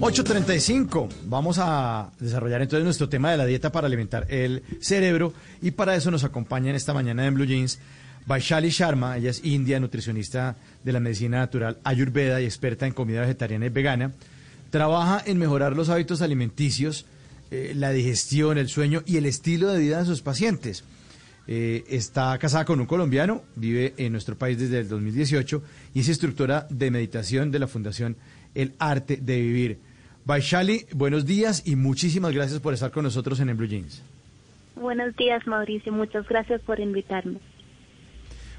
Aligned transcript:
8.35. 0.00 1.08
Vamos 1.26 1.58
a 1.60 2.10
desarrollar 2.18 2.60
entonces 2.60 2.84
nuestro 2.84 3.08
tema 3.08 3.30
de 3.30 3.36
la 3.36 3.46
dieta 3.46 3.70
para 3.70 3.86
alimentar 3.86 4.26
el 4.28 4.62
cerebro 4.80 5.32
y 5.62 5.70
para 5.70 5.94
eso 5.94 6.10
nos 6.10 6.24
acompaña 6.24 6.70
en 6.70 6.76
esta 6.76 6.92
mañana 6.92 7.24
en 7.26 7.34
Blue 7.34 7.46
Jeans 7.46 7.78
Vaishali 8.26 8.70
Sharma. 8.70 9.16
Ella 9.16 9.30
es 9.30 9.44
india, 9.44 9.78
nutricionista 9.78 10.56
de 10.82 10.92
la 10.92 11.00
medicina 11.00 11.38
natural 11.38 11.78
ayurveda 11.84 12.40
y 12.40 12.44
experta 12.44 12.86
en 12.86 12.92
comida 12.92 13.20
vegetariana 13.20 13.66
y 13.66 13.70
vegana. 13.70 14.12
Trabaja 14.70 15.22
en 15.24 15.38
mejorar 15.38 15.76
los 15.76 15.88
hábitos 15.88 16.22
alimenticios, 16.22 17.06
eh, 17.52 17.72
la 17.76 17.90
digestión, 17.90 18.58
el 18.58 18.68
sueño 18.68 19.02
y 19.06 19.16
el 19.18 19.26
estilo 19.26 19.68
de 19.68 19.78
vida 19.78 20.00
de 20.00 20.06
sus 20.06 20.22
pacientes. 20.22 20.82
Eh, 21.46 21.84
está 21.88 22.36
casada 22.38 22.64
con 22.64 22.80
un 22.80 22.86
colombiano, 22.86 23.42
vive 23.54 23.94
en 23.98 24.12
nuestro 24.12 24.36
país 24.36 24.58
desde 24.58 24.80
el 24.80 24.88
2018 24.88 25.62
y 25.92 26.00
es 26.00 26.08
instructora 26.08 26.66
de 26.70 26.90
meditación 26.90 27.50
de 27.50 27.58
la 27.58 27.68
Fundación 27.68 28.16
El 28.54 28.74
Arte 28.78 29.16
de 29.16 29.40
Vivir. 29.40 29.78
Vaishali, 30.24 30.86
buenos 30.94 31.26
días 31.26 31.62
y 31.66 31.76
muchísimas 31.76 32.32
gracias 32.32 32.60
por 32.60 32.72
estar 32.72 32.90
con 32.90 33.04
nosotros 33.04 33.40
en, 33.40 33.50
en 33.50 33.56
Blue 33.56 33.68
Jeans. 33.68 34.02
Buenos 34.76 35.14
días, 35.16 35.46
Mauricio. 35.46 35.92
Muchas 35.92 36.26
gracias 36.28 36.60
por 36.62 36.80
invitarme. 36.80 37.38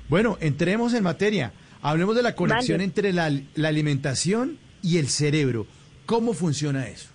Bueno, 0.07 0.37
entremos 0.39 0.93
en 0.93 1.03
materia. 1.03 1.51
Hablemos 1.81 2.15
de 2.15 2.23
la 2.23 2.35
conexión 2.35 2.77
Vale. 2.77 2.85
entre 2.85 3.13
la, 3.13 3.31
la 3.55 3.67
alimentación 3.67 4.57
y 4.81 4.97
el 4.97 5.07
cerebro. 5.07 5.65
¿Cómo 6.05 6.33
funciona 6.33 6.87
eso? 6.87 7.09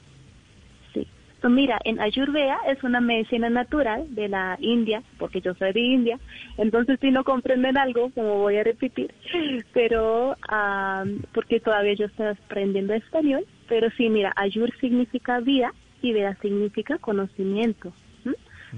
Pues 1.41 1.53
mira, 1.55 1.79
en 1.85 2.01
Ayurveda 2.01 2.59
es 2.67 2.83
una 2.83 3.01
medicina 3.01 3.49
natural 3.49 4.15
de 4.15 4.29
la 4.29 4.59
India, 4.61 5.03
porque 5.19 5.41
yo 5.41 5.55
soy 5.55 5.73
de 5.73 5.81
India, 5.81 6.19
entonces 6.59 6.99
si 7.01 7.11
no 7.11 7.25
comprenden 7.25 7.79
algo, 7.79 8.11
como 8.11 8.39
voy 8.39 8.59
a 8.59 8.65
repetir, 8.65 9.15
pero 9.73 10.37
ah, 10.49 11.05
porque 11.33 11.61
todavía 11.61 11.95
yo 11.95 12.07
estoy 12.07 12.27
aprendiendo 12.27 12.93
español, 12.93 13.47
pero 13.69 13.89
sí, 13.97 14.11
mira, 14.11 14.33
Ayur 14.37 14.71
significa 14.81 15.41
vida 15.41 15.73
y 16.03 16.13
Veda 16.13 16.37
significa 16.43 16.99
conocimiento. 16.99 17.93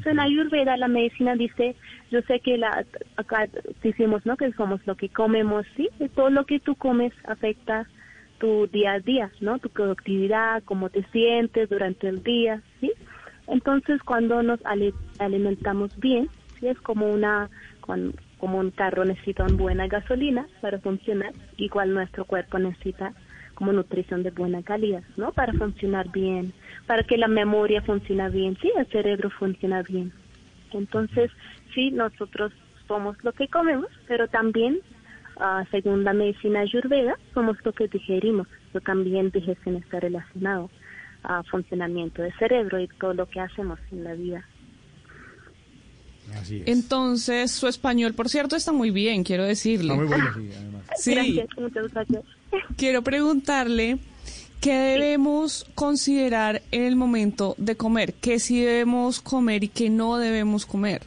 en 0.05 0.21
Ayurveda 0.21 0.77
la 0.77 0.89
medicina 0.89 1.35
dice, 1.35 1.75
yo 2.11 2.23
sé 2.23 2.41
que 2.41 2.59
la, 2.59 2.85
acá 3.17 3.49
decimos, 3.83 4.25
¿no? 4.25 4.37
Que 4.37 4.53
somos 4.53 4.81
lo 4.87 4.95
que 4.97 5.09
comemos, 5.09 5.67
¿sí? 5.77 5.89
Y 5.99 6.09
todo 6.09 6.31
lo 6.31 6.47
que 6.47 6.61
tú 6.61 6.77
comes 6.77 7.13
afecta 7.25 7.87
tu 8.43 8.67
día 8.67 8.95
a 8.95 8.99
día, 9.01 9.33
¿no? 9.39 9.61
Tu 9.61 9.71
productividad, 9.71 10.65
cómo 10.65 10.91
te 10.91 11.05
sientes 11.13 11.69
durante 11.69 12.09
el 12.09 12.25
día, 12.25 12.61
¿sí? 12.81 12.93
Entonces, 13.47 14.01
cuando 14.05 14.43
nos 14.43 14.59
ali- 14.65 14.97
alimentamos 15.19 15.93
bien, 15.95 16.29
¿sí? 16.59 16.67
Es 16.67 16.79
como 16.81 17.07
una, 17.07 17.49
como 18.39 18.59
un 18.59 18.73
carro 18.73 19.05
necesita 19.05 19.45
una 19.45 19.57
buena 19.57 19.87
gasolina 19.87 20.49
para 20.61 20.81
funcionar, 20.81 21.33
igual 21.57 21.95
nuestro 21.95 22.25
cuerpo 22.25 22.59
necesita 22.59 23.15
como 23.55 23.73
nutrición 23.73 24.25
de 24.25 24.33
buena 24.33 24.65
calidad, 24.65 25.05
¿no? 25.17 25.31
Para 25.33 25.53
funcionar 25.55 26.09
bien, 26.11 26.53
para 26.89 27.05
que 27.05 27.17
la 27.19 27.29
memoria 27.29 27.81
funcione 27.83 28.29
bien, 28.31 28.57
sí, 28.61 28.73
el 28.77 28.89
cerebro 28.89 29.31
funciona 29.39 29.83
bien. 29.85 30.13
Entonces, 30.73 31.31
sí, 31.75 31.93
nosotros 31.93 32.53
somos 32.89 33.17
lo 33.23 33.33
que 33.35 33.47
comemos, 33.47 33.87
pero 34.09 34.27
también, 34.27 34.81
ah, 35.39 35.65
según 35.71 36.05
la 36.05 36.13
medicina 36.13 36.61
ayurveda, 36.61 37.17
somos 37.35 37.57
lo 37.65 37.73
que 37.73 37.89
digerimos. 37.89 38.47
Eso 38.71 38.81
también 38.81 39.31
digestión 39.31 39.77
está 39.77 40.01
relacionado 40.01 40.71
a 41.25 41.43
funcionamiento 41.45 42.23
del 42.23 42.33
cerebro 42.39 42.81
y 42.81 42.89
todo 42.89 43.15
lo 43.15 43.29
que 43.29 43.41
hacemos 43.41 43.79
en 43.91 44.05
la 44.05 44.15
vida. 44.15 44.45
Así 46.35 46.59
es. 46.59 46.69
Entonces, 46.69 47.51
su 47.51 47.69
español, 47.69 48.15
por 48.15 48.29
cierto, 48.29 48.57
está 48.57 48.73
muy 48.73 48.91
bien, 48.91 49.25
quiero 49.25 49.45
decirle. 49.45 49.93
Está 49.93 49.97
muy 49.97 50.07
bueno, 50.07 50.31
sí, 50.35 50.51
además. 50.57 50.83
Sí, 50.97 51.15
Gracias, 51.15 51.49
muchas 51.59 51.93
gracias. 51.93 52.25
quiero 52.77 53.03
preguntarle 53.03 53.99
qué 54.61 54.75
debemos 54.75 55.67
considerar 55.75 56.63
en 56.71 56.85
el 56.85 56.97
momento 56.97 57.55
de 57.59 57.77
comer, 57.77 58.15
qué 58.15 58.39
sí 58.39 58.61
debemos 58.61 59.21
comer 59.21 59.65
y 59.65 59.69
qué 59.69 59.91
no 59.91 60.19
debemos 60.19 60.67
comer. 60.67 61.03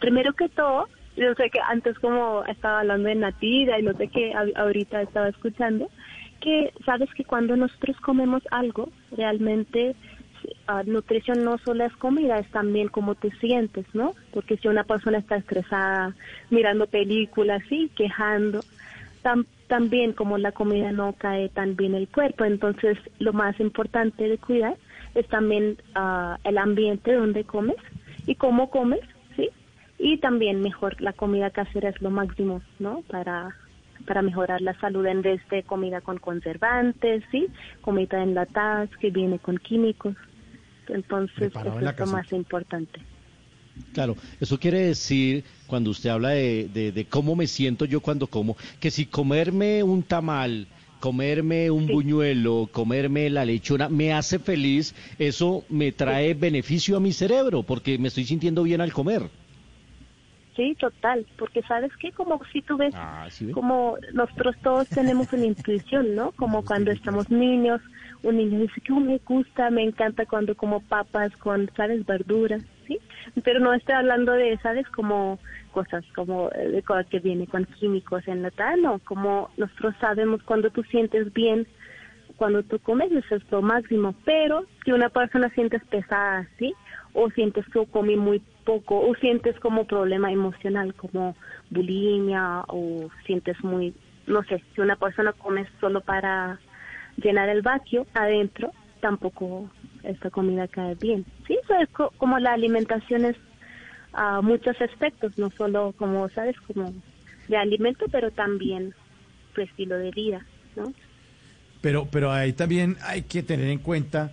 Primero 0.00 0.32
que 0.32 0.48
todo, 0.48 0.88
yo 1.16 1.34
sé 1.34 1.50
que 1.50 1.60
antes 1.60 1.98
como 1.98 2.44
estaba 2.46 2.80
hablando 2.80 3.08
de 3.08 3.14
natida 3.14 3.78
y 3.78 3.82
no 3.82 3.94
sé 3.94 4.08
qué, 4.08 4.32
ahorita 4.56 5.02
estaba 5.02 5.28
escuchando, 5.28 5.88
que 6.40 6.72
sabes 6.84 7.08
que 7.14 7.24
cuando 7.24 7.56
nosotros 7.56 7.96
comemos 8.00 8.42
algo, 8.50 8.88
realmente 9.12 9.94
ah, 10.66 10.82
nutrición 10.84 11.44
no 11.44 11.58
solo 11.58 11.84
es 11.84 11.92
comida, 11.96 12.38
es 12.38 12.50
también 12.50 12.88
cómo 12.88 13.14
te 13.14 13.30
sientes, 13.40 13.86
¿no? 13.94 14.14
Porque 14.32 14.56
si 14.58 14.68
una 14.68 14.84
persona 14.84 15.18
está 15.18 15.36
estresada, 15.36 16.14
mirando 16.50 16.86
películas, 16.86 17.62
sí, 17.68 17.90
quejando, 17.96 18.64
tam- 19.22 19.46
también 19.68 20.12
como 20.12 20.36
la 20.36 20.52
comida 20.52 20.92
no 20.92 21.14
cae 21.14 21.48
tan 21.48 21.76
bien 21.76 21.94
el 21.94 22.08
cuerpo, 22.08 22.44
entonces 22.44 22.98
lo 23.18 23.32
más 23.32 23.58
importante 23.60 24.28
de 24.28 24.38
cuidar 24.38 24.76
es 25.14 25.26
también 25.28 25.78
ah, 25.94 26.38
el 26.44 26.58
ambiente 26.58 27.12
donde 27.14 27.44
comes 27.44 27.76
y 28.26 28.34
cómo 28.34 28.68
comes. 28.70 29.00
Y 30.04 30.18
también 30.18 30.60
mejor 30.60 31.00
la 31.00 31.14
comida 31.14 31.48
casera 31.48 31.88
es 31.88 32.00
lo 32.02 32.10
máximo, 32.10 32.60
¿no? 32.78 33.02
Para 33.08 33.56
para 34.06 34.20
mejorar 34.20 34.60
la 34.60 34.78
salud 34.80 35.06
en 35.06 35.22
vez 35.22 35.40
de 35.50 35.62
comida 35.62 36.02
con 36.02 36.18
conservantes, 36.18 37.24
¿sí? 37.30 37.46
Comida 37.80 38.22
enlatada 38.22 38.86
que 39.00 39.08
viene 39.10 39.38
con 39.38 39.56
químicos. 39.56 40.14
Entonces, 40.88 41.50
eso 41.54 41.78
en 41.80 41.88
es 41.88 41.98
lo 41.98 42.06
más 42.06 42.30
importante. 42.32 43.00
Claro, 43.94 44.14
eso 44.40 44.58
quiere 44.58 44.80
decir, 44.80 45.42
cuando 45.66 45.88
usted 45.90 46.10
habla 46.10 46.30
de, 46.30 46.68
de- 46.68 46.92
de 46.92 47.04
cómo 47.06 47.34
me 47.34 47.46
siento 47.46 47.86
yo 47.86 48.00
cuando 48.00 48.26
como, 48.26 48.56
que 48.78 48.90
si 48.90 49.06
comerme 49.06 49.82
un 49.82 50.02
tamal, 50.02 50.66
comerme 51.00 51.70
un 51.70 51.86
Sí. 51.86 51.92
buñuelo, 51.92 52.68
comerme 52.72 53.30
la 53.30 53.46
lechona, 53.46 53.88
me 53.88 54.12
hace 54.12 54.38
feliz, 54.38 54.94
eso 55.18 55.64
me 55.70 55.92
trae 55.92 56.34
beneficio 56.34 56.96
a 56.98 57.00
mi 57.00 57.12
cerebro, 57.12 57.62
porque 57.62 57.96
me 57.96 58.08
estoy 58.08 58.24
sintiendo 58.24 58.64
bien 58.64 58.82
al 58.82 58.92
comer. 58.92 59.22
Sí, 60.56 60.76
total, 60.78 61.26
porque 61.36 61.62
sabes 61.62 61.90
que 61.98 62.12
como 62.12 62.40
si 62.52 62.62
tú 62.62 62.76
ves 62.76 62.94
Ah, 62.94 63.26
como 63.52 63.96
nosotros 64.12 64.56
todos 64.62 64.88
tenemos 64.88 65.32
una 65.32 65.46
intuición, 65.46 66.14
¿no? 66.14 66.32
Como 66.36 66.62
cuando 66.62 66.90
estamos 66.92 67.28
niños, 67.30 67.80
un 68.22 68.36
niño 68.36 68.60
dice 68.60 68.80
que 68.82 68.92
"Oh, 68.92 69.00
me 69.00 69.18
gusta, 69.24 69.70
me 69.70 69.82
encanta 69.82 70.26
cuando 70.26 70.54
como 70.56 70.80
papas 70.80 71.30
con, 71.38 71.70
¿sabes? 71.76 72.04
Verduras, 72.06 72.62
¿sí? 72.86 72.98
Pero 73.42 73.60
no 73.60 73.72
estoy 73.74 73.94
hablando 73.94 74.32
de, 74.32 74.58
¿sabes? 74.58 74.88
Como 74.90 75.38
cosas 75.72 76.04
como 76.14 76.50
eh, 76.52 76.68
de 76.68 76.82
cosas 76.82 77.06
que 77.08 77.18
viene 77.20 77.46
con 77.46 77.64
químicos 77.78 78.26
en 78.28 78.42
la 78.42 78.50
tal, 78.50 78.82
no, 78.82 79.00
como 79.00 79.50
nosotros 79.56 79.94
sabemos 80.00 80.42
cuando 80.44 80.70
tú 80.70 80.82
sientes 80.84 81.32
bien, 81.32 81.66
cuando 82.36 82.62
tú 82.62 82.78
comes, 82.80 83.10
eso 83.12 83.36
es 83.36 83.42
lo 83.50 83.62
máximo, 83.62 84.14
pero 84.24 84.64
si 84.84 84.92
una 84.92 85.08
persona 85.08 85.48
sientes 85.50 85.82
pesada, 85.90 86.48
¿sí? 86.58 86.74
O 87.12 87.30
sientes 87.30 87.64
que 87.72 87.84
comí 87.86 88.16
muy 88.16 88.42
poco, 88.64 89.00
o 89.00 89.14
sientes 89.16 89.58
como 89.60 89.84
problema 89.84 90.32
emocional, 90.32 90.94
como 90.94 91.36
bulimia, 91.70 92.64
o 92.68 93.08
sientes 93.26 93.56
muy, 93.62 93.94
no 94.26 94.42
sé, 94.44 94.62
si 94.74 94.80
una 94.80 94.96
persona 94.96 95.32
come 95.32 95.66
solo 95.80 96.00
para 96.00 96.58
llenar 97.16 97.48
el 97.48 97.62
vacío 97.62 98.06
adentro, 98.14 98.72
tampoco 99.00 99.70
esta 100.02 100.30
comida 100.30 100.66
cae 100.68 100.94
bien. 100.94 101.24
Sí, 101.46 101.58
eso 101.62 101.74
es 101.80 101.88
co- 101.90 102.12
como 102.16 102.38
la 102.38 102.52
alimentación 102.52 103.24
es 103.24 103.36
a 104.12 104.40
muchos 104.40 104.80
aspectos, 104.80 105.36
no 105.36 105.50
solo 105.56 105.92
como, 105.98 106.28
¿sabes? 106.30 106.56
Como 106.66 106.92
de 107.48 107.56
alimento, 107.56 108.06
pero 108.10 108.30
también 108.30 108.94
tu 109.54 109.60
estilo 109.60 109.96
de 109.98 110.10
vida, 110.10 110.44
¿no? 110.76 110.92
Pero, 111.80 112.06
pero 112.10 112.32
ahí 112.32 112.52
también 112.52 112.96
hay 113.02 113.22
que 113.22 113.42
tener 113.42 113.68
en 113.68 113.78
cuenta 113.78 114.32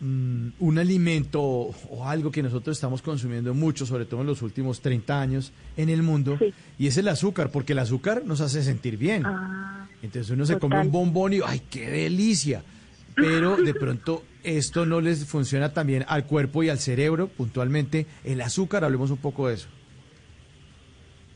mm, 0.00 0.48
un 0.60 0.78
alimento 0.78 1.40
o, 1.42 2.04
algo 2.04 2.30
que 2.30 2.42
nosotros 2.42 2.76
estamos 2.76 3.02
consumiendo 3.02 3.54
mucho, 3.54 3.86
sobre 3.86 4.04
todo 4.04 4.20
en 4.22 4.26
los 4.26 4.42
últimos 4.42 4.80
30 4.80 5.20
años 5.20 5.52
en 5.76 5.88
el 5.88 6.02
mundo, 6.02 6.36
Sí. 6.38 6.52
y 6.78 6.86
es 6.86 6.96
el 6.96 7.08
azúcar, 7.08 7.50
porque 7.50 7.72
el 7.72 7.78
azúcar 7.78 8.22
nos 8.24 8.40
hace 8.40 8.62
sentir 8.62 8.96
bien. 8.96 9.24
Ah, 9.26 9.88
Entonces 10.02 10.30
uno 10.30 10.44
se 10.46 10.54
total. 10.54 10.70
come 10.70 10.82
un 10.82 10.92
bombón 10.92 11.32
y 11.32 11.40
¡ay, 11.44 11.62
qué 11.70 11.88
delicia! 11.90 12.62
Pero 13.16 13.56
de 13.56 13.72
pronto 13.74 14.24
esto 14.42 14.84
no 14.84 15.00
les 15.00 15.24
funciona 15.24 15.72
también 15.72 16.04
al 16.08 16.26
cuerpo 16.26 16.62
y 16.62 16.68
al 16.68 16.78
cerebro, 16.78 17.28
puntualmente 17.28 18.06
el 18.24 18.40
azúcar, 18.42 18.84
hablemos 18.84 19.10
un 19.10 19.16
poco 19.18 19.48
de 19.48 19.54
eso. 19.54 19.68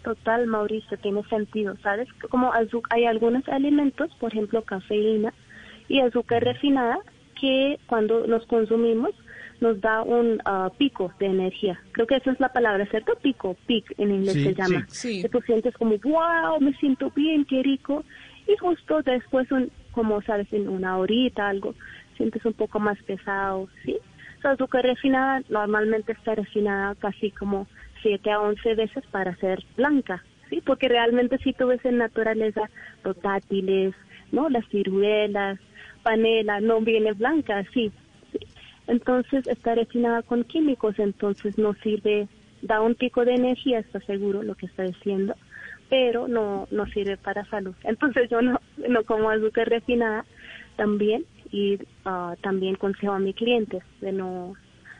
Total, 0.02 0.46
Mauricio, 0.46 0.96
tiene 0.98 1.22
sentido, 1.28 1.76
¿sabes? 1.82 2.08
Como 2.30 2.52
hay 2.90 3.04
algunos 3.04 3.46
alimentos, 3.48 4.10
por 4.20 4.32
ejemplo, 4.32 4.62
cafeína 4.62 5.34
y 5.88 6.00
azúcar 6.00 6.44
refinada, 6.44 6.98
que 7.40 7.78
cuando 7.86 8.26
los 8.26 8.46
consumimos 8.46 9.10
nos 9.60 9.80
da 9.80 10.02
un 10.02 10.40
ah, 10.44 10.70
pico 10.78 11.12
de 11.18 11.26
energía. 11.26 11.80
Creo 11.92 12.06
que 12.06 12.16
esa 12.16 12.30
es 12.30 12.40
la 12.40 12.52
palabra, 12.52 12.86
¿cierto? 12.86 13.14
Pico, 13.20 13.56
pic 13.66 13.92
en 13.98 14.12
inglés 14.12 14.34
Sí, 14.34 14.44
se 14.44 14.54
llama. 14.54 14.86
sí. 14.88 15.14
Sí. 15.14 15.22
Que 15.22 15.28
tú 15.28 15.40
sientes 15.42 15.74
como, 15.76 15.96
wow, 15.98 16.60
me 16.60 16.72
siento 16.74 17.10
bien, 17.10 17.44
qué 17.44 17.62
rico. 17.62 18.04
Y 18.46 18.56
justo 18.56 19.02
después, 19.02 19.50
un, 19.50 19.70
como 19.90 20.22
sabes, 20.22 20.52
en 20.52 20.68
una 20.68 20.96
horita, 20.96 21.48
algo, 21.48 21.74
sientes 22.16 22.44
un 22.44 22.52
poco 22.52 22.78
más 22.78 23.02
pesado, 23.02 23.68
¿sí? 23.84 23.98
La 24.42 24.52
azúcar 24.52 24.84
refinada 24.84 25.42
normalmente 25.48 26.12
está 26.12 26.36
refinada 26.36 26.94
casi 26.94 27.32
como 27.32 27.66
7 28.02 28.30
a 28.30 28.40
11 28.40 28.74
veces 28.76 29.04
para 29.10 29.34
ser 29.36 29.64
blanca, 29.76 30.22
¿sí? 30.48 30.62
Porque 30.64 30.88
realmente 30.88 31.38
si 31.38 31.52
tú 31.52 31.66
ves 31.66 31.84
en 31.84 31.98
naturaleza 31.98 32.70
los 33.02 33.20
dátiles, 33.20 33.94
¿no? 34.30 34.48
Las 34.48 34.66
ciruelas, 34.68 35.58
panela 36.08 36.58
no 36.60 36.80
viene 36.80 37.12
blanca, 37.12 37.62
sí. 37.74 37.92
sí. 38.32 38.38
Entonces 38.86 39.46
está 39.46 39.74
refinada 39.74 40.22
con 40.22 40.44
químicos, 40.44 40.98
entonces 40.98 41.58
no 41.58 41.74
sirve, 41.82 42.28
da 42.62 42.80
un 42.80 42.94
pico 42.94 43.26
de 43.26 43.34
energía, 43.34 43.78
está 43.80 44.00
seguro 44.00 44.42
lo 44.42 44.54
que 44.54 44.64
está 44.66 44.84
diciendo, 44.84 45.34
pero 45.90 46.26
no, 46.26 46.66
no 46.70 46.86
sirve 46.86 47.18
para 47.18 47.44
salud. 47.50 47.74
Entonces 47.84 48.30
yo 48.30 48.40
no, 48.40 48.58
no 48.88 49.04
como 49.04 49.28
azúcar 49.28 49.68
refinada 49.68 50.24
también 50.76 51.26
y 51.52 51.78
ah, 52.06 52.34
también 52.42 52.76
consejo 52.76 53.12
a 53.12 53.18
mis 53.18 53.36
clientes 53.36 53.82
de 54.00 54.12
no, 54.12 54.54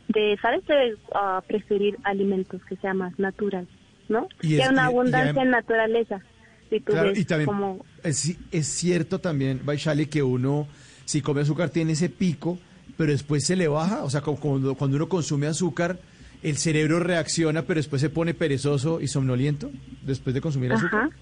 de, 0.09 0.37
¿sabes? 0.43 0.63
De 0.67 0.95
ah, 1.15 1.43
preferir 1.47 1.97
alimentos 2.05 2.61
que 2.69 2.77
sean 2.77 2.99
más 2.99 3.19
naturales, 3.19 3.69
¿no? 4.11 4.29
Y 4.43 4.57
que 4.57 4.63
hay 4.63 4.69
una 4.69 4.83
y- 4.83 4.85
y 4.85 4.89
abundancia 4.89 5.43
en 5.43 5.51
naturaleza. 5.51 6.21
Si 6.69 6.81
tú 6.81 6.93
Claro, 6.93 7.09
ves 7.09 7.19
y 7.19 7.25
también 7.25 7.47
como 7.47 7.87
es, 8.05 8.37
es 8.53 8.67
cierto 8.67 9.19
también, 9.21 9.61
Baishali, 9.65 10.05
que 10.07 10.23
uno, 10.23 10.67
si 11.09 11.23
come 11.23 11.41
azúcar, 11.41 11.71
tiene 11.71 11.93
ese 11.93 12.11
pico, 12.11 12.59
pero 12.99 13.13
después 13.13 13.43
se 13.43 13.57
le 13.57 13.67
baja. 13.67 14.05
O 14.05 14.11
sea, 14.11 14.21
cuando, 14.21 14.75
cuando 14.75 14.99
uno 14.99 15.09
consume 15.09 15.47
azúcar, 15.47 15.99
el 16.43 16.59
cerebro 16.59 17.01
reacciona, 17.01 17.63
pero 17.63 17.79
después 17.79 18.03
se 18.03 18.11
pone 18.11 18.35
perezoso 18.35 19.01
y 19.01 19.07
somnoliento 19.07 19.71
después 20.03 20.35
de 20.35 20.43
consumir 20.43 20.71
azúcar. 20.71 21.05
Ajá. 21.05 21.17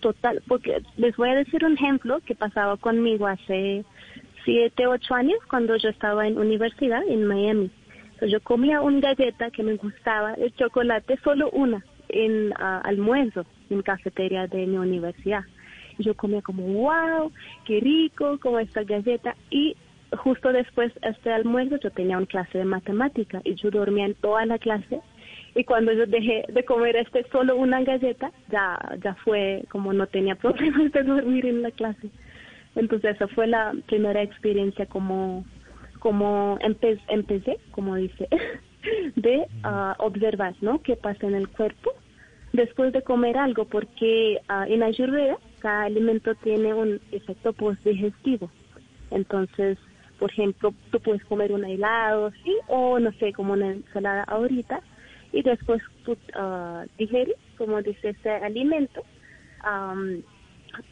Total, 0.00 0.42
porque 0.48 0.82
les 0.96 1.16
voy 1.16 1.28
a 1.28 1.36
decir 1.36 1.64
un 1.64 1.74
ejemplo 1.74 2.18
que 2.26 2.34
pasaba 2.34 2.76
conmigo 2.78 3.28
hace 3.28 3.84
siete, 4.44 4.88
ocho 4.88 5.14
años 5.14 5.38
cuando 5.48 5.76
yo 5.76 5.88
estaba 5.88 6.26
en 6.26 6.36
universidad 6.36 7.00
en 7.08 7.28
Miami. 7.28 7.70
Entonces, 8.06 8.32
yo 8.32 8.40
comía 8.40 8.80
una 8.80 8.98
galleta 8.98 9.52
que 9.52 9.62
me 9.62 9.76
gustaba, 9.76 10.34
el 10.34 10.52
chocolate, 10.56 11.16
solo 11.22 11.48
una, 11.50 11.84
en 12.08 12.52
ah, 12.58 12.80
almuerzo, 12.82 13.46
en 13.70 13.82
cafetería 13.82 14.48
de 14.48 14.66
mi 14.66 14.78
universidad. 14.78 15.44
Y 15.98 16.04
yo 16.04 16.14
comía 16.14 16.42
como, 16.42 16.62
wow, 16.62 17.32
qué 17.64 17.80
rico, 17.80 18.38
como 18.40 18.58
esta 18.58 18.82
galleta. 18.84 19.36
Y 19.50 19.76
justo 20.22 20.52
después 20.52 20.92
de 20.94 21.10
este 21.10 21.32
almuerzo 21.32 21.76
yo 21.76 21.90
tenía 21.90 22.16
una 22.16 22.26
clase 22.26 22.58
de 22.58 22.64
matemática 22.64 23.40
y 23.44 23.54
yo 23.54 23.70
dormía 23.70 24.06
en 24.06 24.14
toda 24.14 24.46
la 24.46 24.58
clase 24.58 25.00
y 25.56 25.64
cuando 25.64 25.90
yo 25.92 26.06
dejé 26.06 26.44
de 26.48 26.64
comer 26.64 26.96
este 26.96 27.24
solo 27.32 27.56
una 27.56 27.82
galleta, 27.82 28.30
ya, 28.50 28.78
ya 29.02 29.14
fue 29.24 29.64
como 29.70 29.92
no 29.94 30.06
tenía 30.06 30.34
problemas 30.42 30.92
de 30.92 31.02
dormir 31.02 31.46
en 31.46 31.62
la 31.62 31.70
clase. 31.70 32.10
Entonces 32.74 33.16
esa 33.16 33.26
fue 33.28 33.46
la 33.46 33.74
primera 33.86 34.22
experiencia 34.22 34.84
como, 34.84 35.44
como 35.98 36.58
empe- 36.58 37.00
empecé, 37.08 37.58
como 37.70 37.96
dice, 37.96 38.28
de 39.16 39.46
ah, 39.62 39.96
observar, 39.98 40.54
¿no? 40.60 40.82
¿Qué 40.82 40.94
pasa 40.94 41.26
en 41.26 41.34
el 41.34 41.48
cuerpo 41.48 41.92
después 42.52 42.92
de 42.92 43.00
comer 43.00 43.38
algo? 43.38 43.64
Porque 43.64 44.38
ah, 44.48 44.66
en 44.68 44.82
Ayurveda 44.82 45.38
cada 45.60 45.84
alimento 45.84 46.34
tiene 46.36 46.74
un 46.74 47.00
efecto 47.12 47.52
postdigestivo. 47.52 48.50
Entonces, 49.10 49.78
por 50.18 50.30
ejemplo, 50.30 50.74
tú 50.90 51.00
puedes 51.00 51.24
comer 51.24 51.52
un 51.52 51.64
helado. 51.64 52.32
O 52.68 52.98
no 52.98 53.12
sé, 53.12 53.32
como 53.32 53.52
una 53.52 53.72
ensalada 53.72 54.24
ahorita, 54.24 54.80
y 55.32 55.42
después 55.42 55.82
tú 56.04 56.16
ah, 56.34 56.84
digeres, 56.98 57.36
como 57.58 57.82
dice 57.82 58.10
ese 58.10 58.30
alimento, 58.30 59.02
am, 59.60 60.22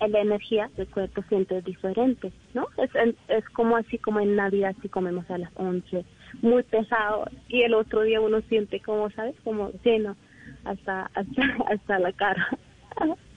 la 0.00 0.20
energía 0.20 0.70
del 0.76 0.88
cuerpo 0.88 1.22
siente 1.28 1.60
diferente, 1.62 2.32
¿no? 2.55 2.69
Es, 2.78 2.90
es 3.28 3.49
como 3.50 3.76
así 3.76 3.99
como 3.99 4.20
en 4.20 4.37
Navidad 4.37 4.75
si 4.82 4.88
comemos 4.88 5.28
a 5.31 5.38
las 5.38 5.50
11, 5.56 6.05
muy 6.43 6.62
pesado, 6.62 7.26
y 7.49 7.62
el 7.62 7.75
otro 7.75 8.02
día 8.02 8.20
uno 8.20 8.40
siente 8.43 8.81
como, 8.81 9.10
¿sabes? 9.10 9.34
Como 9.44 9.70
lleno 9.84 10.17
hasta, 10.64 11.10
hasta, 11.14 11.43
hasta 11.72 11.99
la 11.99 12.12
cara. 12.12 12.49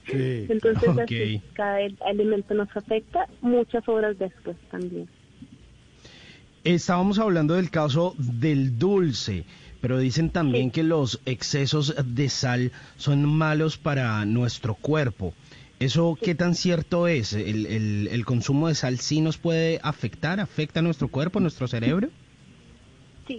Sí. 0.08 0.46
Entonces, 0.50 0.90
así, 0.98 1.42
cada 1.54 1.78
alimento 2.06 2.54
nos 2.54 2.70
afecta 2.76 3.28
muchas 3.42 3.88
horas 3.88 4.18
después 4.18 4.56
también. 4.72 5.08
Estábamos 6.64 7.20
hablando 7.20 7.54
del 7.56 7.70
caso 7.70 8.16
del 8.18 8.78
dulce, 8.78 9.46
pero 9.82 10.00
dicen 10.00 10.30
también 10.30 10.66
Sí. 10.68 10.72
que 10.72 10.84
los 10.84 11.22
excesos 11.26 11.96
de 12.06 12.30
sal 12.30 12.72
son 12.98 13.26
malos 13.26 13.78
para 13.78 14.26
nuestro 14.26 14.76
cuerpo. 14.76 15.34
¿Eso 15.80 16.18
qué 16.22 16.36
tan 16.36 16.56
cierto 16.56 17.08
es? 17.08 17.34
¿El, 17.34 17.66
el- 17.68 18.08
el 18.12 18.26
consumo 18.26 18.68
de 18.68 18.76
sal 18.76 19.00
sí 19.00 19.22
nos 19.22 19.38
puede 19.38 19.80
afectar? 19.84 20.40
¿Afecta 20.40 20.80
a 20.80 20.84
nuestro 20.84 21.08
cuerpo, 21.08 21.40
a 21.40 21.42
nuestro 21.42 21.68
cerebro? 21.68 22.08
Sí, 22.08 22.14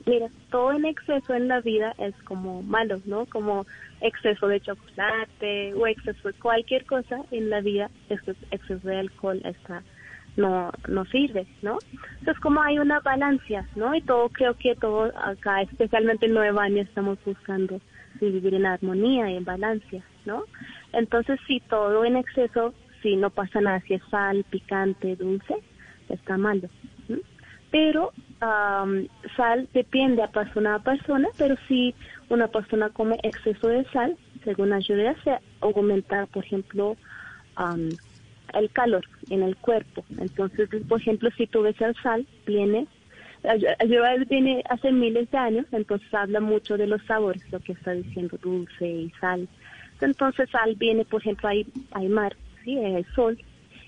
mira, 0.06 0.28
todo 0.50 0.72
en 0.72 0.84
exceso 0.84 1.34
en 1.34 1.48
la 1.48 1.60
vida 1.60 1.94
es 1.98 2.14
como 2.24 2.62
malo, 2.62 3.00
¿no? 3.06 3.26
Como 3.26 3.66
exceso 4.00 4.46
de 4.48 4.60
chocolate 4.60 5.74
o 5.74 5.86
exceso 5.86 6.28
de 6.28 6.34
cualquier 6.34 6.84
cosa 6.86 7.22
en 7.30 7.50
la 7.50 7.60
vida, 7.60 7.90
exceso, 8.08 8.38
exceso 8.50 8.88
de 8.88 8.98
alcohol 8.98 9.40
está 9.44 9.82
no 10.36 10.70
no 10.86 11.04
sirve, 11.06 11.46
¿no? 11.62 11.78
Entonces 12.20 12.40
como 12.40 12.62
hay 12.62 12.78
una 12.78 13.00
balanza, 13.00 13.66
¿no? 13.74 13.94
Y 13.94 14.00
todo 14.02 14.28
creo 14.28 14.54
que 14.54 14.74
todo 14.76 15.12
acá, 15.16 15.62
especialmente 15.62 16.26
en 16.26 16.34
Nueva 16.34 16.64
Año, 16.64 16.82
estamos 16.82 17.18
buscando 17.24 17.80
vivir 18.20 18.54
en 18.54 18.66
armonía 18.66 19.30
y 19.30 19.36
en 19.36 19.44
balance, 19.44 20.02
¿no? 20.24 20.44
Entonces 20.92 21.38
si 21.46 21.60
todo 21.60 22.04
en 22.04 22.16
exceso, 22.16 22.72
si 23.02 23.16
no 23.16 23.30
pasa 23.30 23.60
nada, 23.60 23.80
si 23.80 23.94
es 23.94 24.02
sal, 24.10 24.44
picante, 24.50 25.16
dulce, 25.16 25.56
está 26.08 26.36
malo. 26.36 26.68
Pero 27.70 28.12
am, 28.40 29.06
sal 29.36 29.68
depende 29.74 30.22
a 30.22 30.28
persona 30.30 30.76
a 30.76 30.78
persona, 30.82 31.28
pero 31.36 31.56
si 31.68 31.94
una 32.28 32.48
persona 32.48 32.90
come 32.90 33.18
exceso 33.22 33.68
de 33.68 33.84
sal, 33.92 34.16
según 34.44 34.72
Ayurveda, 34.72 35.16
se 35.24 35.38
aumenta, 35.60 36.26
por 36.26 36.44
ejemplo, 36.44 36.96
el 38.54 38.70
calor 38.70 39.04
en 39.30 39.42
el 39.42 39.56
cuerpo. 39.56 40.04
Entonces, 40.18 40.68
por 40.88 41.00
ejemplo, 41.00 41.30
si 41.36 41.46
tú 41.46 41.62
ves 41.62 41.80
el 41.80 41.94
sal, 42.02 42.26
viene, 42.46 42.86
Ay- 43.44 43.64
Ayurveda 43.78 44.24
viene 44.28 44.64
hace 44.68 44.90
miles 44.92 45.30
de 45.30 45.38
años, 45.38 45.66
entonces 45.72 46.12
habla 46.12 46.40
mucho 46.40 46.76
de 46.76 46.86
los 46.86 47.02
sabores, 47.06 47.42
lo 47.52 47.60
que 47.60 47.72
está 47.72 47.92
diciendo 47.92 48.36
dulce 48.42 48.86
y 48.88 49.10
sal. 49.20 49.48
Entonces, 50.00 50.48
sal 50.50 50.74
viene, 50.76 51.04
por 51.04 51.20
ejemplo, 51.20 51.48
hay, 51.48 51.66
hay 51.92 52.08
mar, 52.08 52.36
¿sí? 52.64 52.78
hay 52.78 53.04
sol, 53.14 53.38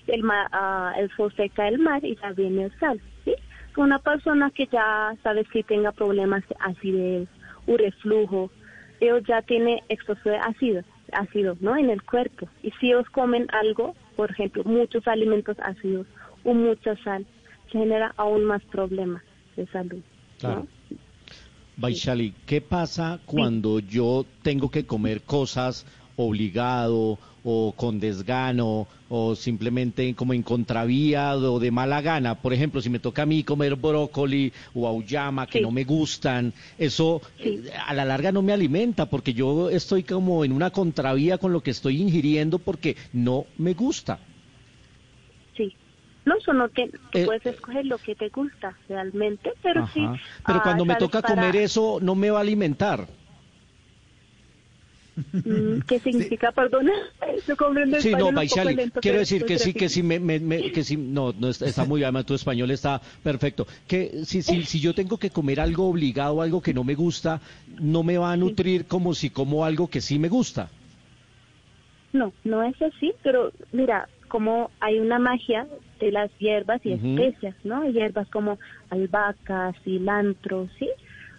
el, 0.07 0.23
ma- 0.23 0.47
ah, 0.51 0.93
el 0.97 1.09
sol 1.15 1.33
seca 1.35 1.67
el 1.67 1.79
mar 1.79 2.03
y 2.03 2.15
ya 2.21 2.31
viene 2.31 2.63
el 2.65 2.71
sal, 2.79 3.01
¿sí? 3.25 3.33
Una 3.77 3.99
persona 3.99 4.51
que 4.51 4.67
ya 4.67 5.15
sabe 5.23 5.45
si 5.51 5.63
tenga 5.63 5.91
problemas 5.91 6.47
de 6.49 6.55
acidez 6.59 7.29
o 7.67 7.77
reflujo, 7.77 8.51
ellos 8.99 9.23
ya 9.27 9.41
tiene 9.41 9.83
exceso 9.89 10.29
de 10.29 10.37
ácido, 10.37 10.83
ácido, 11.13 11.57
¿no? 11.61 11.75
En 11.77 11.89
el 11.89 12.01
cuerpo. 12.03 12.47
Y 12.63 12.71
si 12.79 12.87
ellos 12.87 13.09
comen 13.09 13.47
algo, 13.51 13.95
por 14.15 14.31
ejemplo, 14.31 14.63
muchos 14.65 15.07
alimentos 15.07 15.57
ácidos 15.59 16.05
o 16.43 16.53
mucha 16.53 16.95
sal, 17.03 17.25
genera 17.67 18.13
aún 18.17 18.45
más 18.45 18.61
problemas 18.65 19.23
de 19.55 19.65
salud, 19.67 20.01
Claro. 20.39 20.67
¿no? 20.89 20.97
Baishali, 21.77 22.33
¿qué 22.45 22.61
pasa 22.61 23.19
cuando 23.25 23.79
yo 23.79 24.25
tengo 24.43 24.69
que 24.69 24.85
comer 24.85 25.21
cosas 25.21 25.85
obligado 26.15 27.17
o 27.43 27.73
con 27.75 27.99
desgano 27.99 28.87
o 29.13 29.35
simplemente 29.35 30.15
como 30.15 30.33
en 30.33 30.41
contravía 30.41 31.35
o 31.35 31.59
de 31.59 31.69
mala 31.69 32.01
gana? 32.01 32.41
Por 32.41 32.53
ejemplo, 32.53 32.81
si 32.81 32.89
me 32.89 32.99
toca 32.99 33.23
a 33.23 33.25
mí 33.25 33.43
comer 33.43 33.75
brócoli 33.75 34.53
o 34.73 34.87
auyama 34.87 35.47
que 35.47 35.59
Sí. 35.59 35.63
no 35.63 35.69
me 35.71 35.83
gustan, 35.83 36.53
eso 36.77 37.21
Sí. 37.43 37.59
eh, 37.65 37.71
a 37.85 37.93
la 37.93 38.05
larga 38.05 38.31
no 38.31 38.41
me 38.41 38.53
alimenta 38.53 39.07
porque 39.07 39.33
yo 39.33 39.69
estoy 39.69 40.03
como 40.03 40.45
en 40.45 40.53
una 40.53 40.69
contravía 40.71 41.37
con 41.37 41.51
lo 41.51 41.61
que 41.61 41.71
estoy 41.71 42.01
ingiriendo 42.01 42.57
porque 42.59 42.95
no 43.11 43.45
me 43.57 43.73
gusta. 43.73 44.19
Sí. 45.57 45.75
No, 46.25 46.35
eso 46.37 46.53
no 46.53 46.69
te, 46.69 46.87
tú 47.11 47.17
Eh, 47.19 47.25
puedes 47.25 47.45
escoger 47.45 47.85
lo 47.85 47.97
que 47.97 48.15
te 48.15 48.29
gusta 48.29 48.77
realmente, 48.87 49.51
pero 49.61 49.87
sí. 49.87 50.01
Pero 50.45 50.59
ah, 50.59 50.63
cuando 50.63 50.85
me 50.85 50.93
¿sabes? 50.93 51.05
toca 51.09 51.21
Para- 51.21 51.35
comer 51.35 51.55
eso 51.57 51.99
no 52.01 52.15
me 52.15 52.29
va 52.29 52.37
a 52.37 52.41
alimentar. 52.41 53.07
Mm, 55.43 55.79
¿Qué 55.87 55.99
significa, 55.99 56.51
perdona? 56.51 56.93
Yo 57.47 57.57
comprendo 57.57 57.97
Sí, 57.97 58.09
español 58.09 58.33
no, 58.35 58.71
lento, 58.75 58.99
quiero 59.01 59.19
decir 59.19 59.43
que 59.45 59.57
sí, 59.57 59.73
que 59.73 59.89
sí, 59.89 60.03
me, 60.03 60.19
me- 60.19 60.39
me- 60.39 60.71
que 60.71 60.83
sí, 60.83 60.95
no, 60.97 61.33
no 61.33 61.49
está, 61.49 61.65
está 61.65 61.83
muy 61.83 61.99
bien, 62.01 62.23
tu 62.23 62.33
español 62.33 62.71
está 62.71 63.01
perfecto. 63.23 63.65
Que 63.87 64.23
si, 64.25 64.41
si, 64.41 64.63
si 64.63 64.79
yo 64.79 64.93
tengo 64.93 65.17
que 65.17 65.29
comer 65.29 65.59
algo 65.59 65.87
obligado, 65.89 66.41
algo 66.41 66.61
que 66.61 66.73
no 66.73 66.83
me 66.83 66.95
gusta, 66.95 67.41
no 67.81 68.03
me 68.03 68.17
va 68.17 68.31
a 68.31 68.37
nutrir 68.37 68.85
como 68.85 69.13
si 69.13 69.29
como 69.29 69.65
algo 69.65 69.87
que 69.89 69.99
sí 69.99 70.19
me 70.19 70.29
gusta. 70.29 70.69
No, 72.13 72.33
no 72.43 72.63
es 72.63 72.79
así, 72.81 73.13
pero 73.23 73.51
mira, 73.71 74.07
como 74.27 74.71
hay 74.79 74.99
una 74.99 75.17
magia 75.19 75.67
de 75.99 76.11
las 76.11 76.31
hierbas 76.37 76.81
y 76.85 76.93
especias, 76.93 77.55
¿no? 77.63 77.83
Hierbas 77.89 78.29
como 78.29 78.59
albahaca, 78.89 79.73
cilantro, 79.83 80.69
¿sí? 80.77 80.89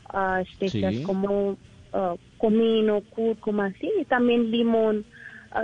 Ah, 0.09 0.43
especias 0.43 0.95
Sí. 0.95 1.03
como 1.05 1.57
ah, 1.93 2.15
comino, 2.39 3.03
cúrcuma, 3.11 3.73
¿sí? 3.81 3.91
Y 4.01 4.05
también 4.05 4.51
limón. 4.51 5.05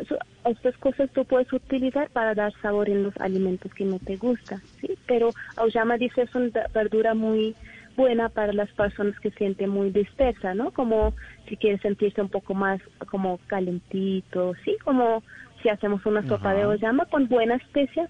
So- 0.08 0.18
estas 0.50 0.76
cosas 0.78 1.11
tú 1.12 1.25
puedes 1.25 1.52
utilizar 1.52 2.08
para 2.11 2.35
dar 2.35 2.52
sabor 2.62 2.88
en 2.88 3.02
los 3.02 3.16
alimentos 3.18 3.73
que 3.75 3.85
no 3.85 3.99
te 3.99 4.16
gustan, 4.16 4.62
¿sí? 4.80 4.97
Pero 5.06 5.35
Auyama 5.56 5.97
dice 5.97 6.23
es 6.23 6.35
una 6.35 6.50
verdura 6.73 7.14
muy 7.14 7.54
buena 7.97 8.28
para 8.28 8.52
las 8.52 8.70
personas 8.73 9.18
que 9.20 9.30
sienten 9.32 9.70
muy 9.70 9.90
dispersa, 9.90 10.54
¿no? 10.54 10.70
Como 10.70 11.12
si 11.49 11.56
quieres 11.56 11.80
sentirse 11.80 12.20
un 12.23 12.28
poco 12.28 12.54
más 12.54 12.80
como 13.11 13.38
calentito, 13.47 14.54
¿sí? 14.64 14.76
Como 14.85 15.23
si 15.62 15.68
hacemos 15.68 16.04
una 16.06 16.26
sopa 16.26 16.54
de 16.54 16.64
oyama 16.64 17.04
con 17.06 17.26
buenas 17.28 17.61
especias, 17.62 18.08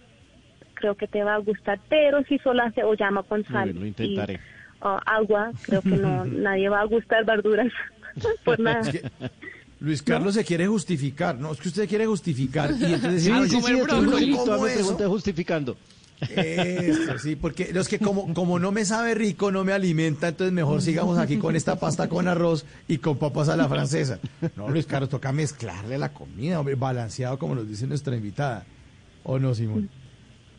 creo 0.74 0.94
que 0.94 1.08
te 1.08 1.24
va 1.24 1.34
a 1.34 1.38
gustar, 1.38 1.80
pero 1.88 2.22
si 2.24 2.38
solo 2.38 2.62
hace 2.62 2.84
o 2.84 2.94
llama 2.94 3.22
con 3.22 3.44
sal 3.44 3.74
Lo 3.74 3.86
y 4.04 4.20
ah, 4.82 5.00
agua, 5.06 5.52
creo 5.62 5.82
que 5.82 5.96
no, 5.96 6.24
nadie 6.26 6.68
va 6.68 6.80
a 6.80 6.84
gustar 6.84 7.24
verduras 7.24 7.72
por 8.44 8.58
nada. 8.60 8.80
Es 8.80 8.88
que 8.90 9.10
Luis 9.80 10.02
Carlos 10.02 10.34
se 10.34 10.44
quiere 10.44 10.66
justificar, 10.66 11.38
no, 11.38 11.52
es 11.52 11.60
que 11.60 11.68
usted 11.68 11.88
quiere 11.88 12.06
justificar 12.06 12.70
y 12.72 12.84
entonces 12.94 13.22
Sí, 13.22 13.30
decir, 13.30 13.32
sí, 13.32 13.32
"Ay, 13.32 13.48
sí, 13.48 13.54
¿cómo 13.56 13.68
entonces 13.68 14.02
eso? 14.02 14.10
Jorgito, 14.10 14.36
¿Cómo 14.44 14.62
me 14.62 14.68
eso?". 14.70 14.74
pregunté 14.80 15.06
justificando. 15.06 15.76
Esto, 16.20 17.16
sí, 17.20 17.36
porque 17.36 17.72
los 17.72 17.86
que 17.86 18.00
como, 18.00 18.34
como 18.34 18.58
no 18.58 18.72
me 18.72 18.84
sabe 18.84 19.14
rico, 19.14 19.52
no 19.52 19.62
me 19.62 19.72
alimenta, 19.72 20.26
entonces 20.26 20.52
mejor 20.52 20.82
sigamos 20.82 21.16
aquí 21.16 21.36
con 21.36 21.54
esta 21.54 21.78
pasta 21.78 22.08
con 22.08 22.26
arroz 22.26 22.66
y 22.88 22.98
con 22.98 23.18
papas 23.18 23.48
a 23.50 23.56
la 23.56 23.68
francesa. 23.68 24.18
No, 24.56 24.68
Luis 24.68 24.84
Carlos, 24.86 25.10
toca 25.10 25.30
mezclarle 25.30 25.96
la 25.96 26.12
comida, 26.12 26.58
hombre, 26.58 26.74
balanceado 26.74 27.38
como 27.38 27.54
nos 27.54 27.68
dice 27.68 27.86
nuestra 27.86 28.16
invitada. 28.16 28.64
¿O 29.22 29.38
no, 29.38 29.54
Simón? 29.54 29.88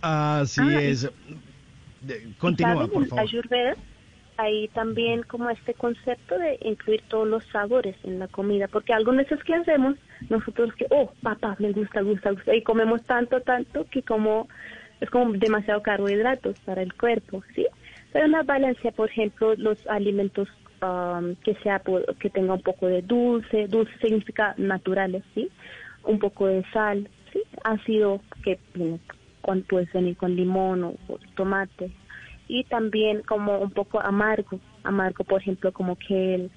Así 0.02 0.62
Ah, 0.64 0.82
es. 0.82 1.10
Continúa, 2.38 2.88
por 2.88 3.06
favor. 3.08 3.26
Ayurveda 3.28 3.76
hay 4.40 4.70
también 4.70 5.24
como 5.24 5.50
este 5.50 5.74
concepto 5.74 6.40
de 6.40 6.58
incluir 6.62 7.02
todos 7.10 7.28
los 7.28 7.44
sabores 7.48 7.98
en 8.06 8.20
la 8.20 8.30
comida, 8.30 8.70
porque 8.70 8.94
algunas 8.94 9.28
veces 9.30 9.44
que 9.44 9.54
hacemos, 9.54 9.96
nosotros 10.30 10.74
que, 10.76 10.88
oh, 10.92 11.12
papá, 11.22 11.58
me 11.60 11.74
gusta, 11.74 12.02
gusta, 12.02 12.32
gusta, 12.32 12.56
y 12.56 12.64
comemos 12.64 13.04
tanto, 13.04 13.42
tanto, 13.42 13.86
que 13.92 14.02
como 14.02 14.48
es 15.02 15.10
como 15.10 15.34
demasiado 15.34 15.82
carbohidratos 15.82 16.58
para 16.62 16.82
el 16.82 16.94
cuerpo, 16.94 17.44
¿sí? 17.54 17.68
Pero 18.14 18.28
una 18.28 18.44
balanza, 18.44 18.92
por 18.92 19.10
ejemplo, 19.10 19.56
los 19.58 19.86
alimentos 19.88 20.48
um, 20.82 21.36
que 21.44 21.56
sea 21.56 21.82
que 22.20 22.30
tenga 22.30 22.54
un 22.54 22.62
poco 22.62 22.88
de 22.88 23.02
dulce, 23.02 23.68
dulce 23.68 23.92
significa 24.00 24.56
naturales, 24.58 25.24
¿sí? 25.36 25.50
Un 26.04 26.18
poco 26.18 26.48
de 26.48 26.64
sal, 26.72 27.10
¿sí? 27.34 27.42
Ácido 27.66 28.22
que 28.42 28.58
viene 28.74 29.00
con, 29.42 29.64
puede 29.64 29.90
venir 29.94 30.16
con 30.16 30.34
limón 30.34 30.84
o 30.86 30.96
tomate 31.36 31.92
y 32.50 32.64
también 32.66 33.22
como 33.22 33.60
un 33.60 33.72
poco 33.72 34.02
amargo, 34.02 34.60
amargo 34.84 35.24
por 35.24 35.40
ejemplo 35.42 35.72
como 35.72 35.96
que 35.96 36.50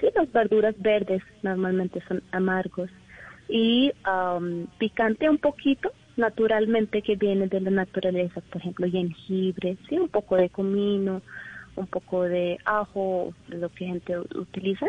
sí, 0.00 0.06
las 0.14 0.32
verduras 0.32 0.74
verdes 0.78 1.22
normalmente 1.42 2.00
son 2.08 2.22
amargos 2.30 2.88
y 3.48 3.92
am, 4.04 4.68
picante 4.78 5.28
un 5.28 5.38
poquito 5.38 5.92
naturalmente 6.16 7.02
que 7.02 7.16
viene 7.16 7.48
de 7.48 7.60
la 7.60 7.70
naturaleza, 7.70 8.40
por 8.52 8.60
ejemplo 8.60 8.88
jengibre, 8.88 9.76
sí, 9.88 9.98
un 9.98 10.08
poco 10.08 10.36
de 10.36 10.50
comino, 10.50 11.20
un 11.74 11.86
poco 11.88 12.22
de 12.22 12.58
ajo, 12.64 13.34
lo 13.48 13.68
que 13.70 13.86
gente 13.86 14.18
utiliza. 14.18 14.86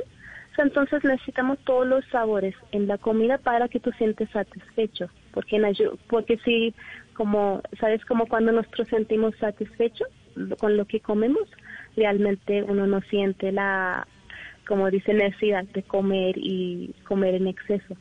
Entonces 0.58 1.03
necesitamos 1.03 1.58
todos 1.65 1.88
los 1.88 2.06
sabores 2.12 2.53
en 2.72 2.86
la 2.88 3.00
comida 3.00 3.39
para 3.39 3.68
que 3.68 3.80
tú 3.80 3.91
sientes 3.94 4.30
satisfecho, 4.30 5.10
porque 5.34 5.56
en 5.56 5.63
porque 6.08 6.38
si 6.46 6.75
como 7.15 7.63
sabes 7.80 8.03
como 8.06 8.27
cuando 8.27 8.51
nosotros 8.51 8.88
sentimos 8.89 9.34
satisfechos 9.38 10.08
con 10.60 10.78
lo 10.78 10.86
que 10.86 11.00
comemos, 11.00 11.50
realmente 11.96 12.64
uno 12.64 12.88
no 12.88 13.02
siente 13.02 13.52
la 13.52 14.08
como 14.68 14.90
dice 14.90 15.14
necesidad 15.14 15.66
de 15.66 15.84
comer 15.84 16.36
y 16.38 16.94
comer 17.06 17.36
en 17.36 17.48
exceso. 17.48 17.98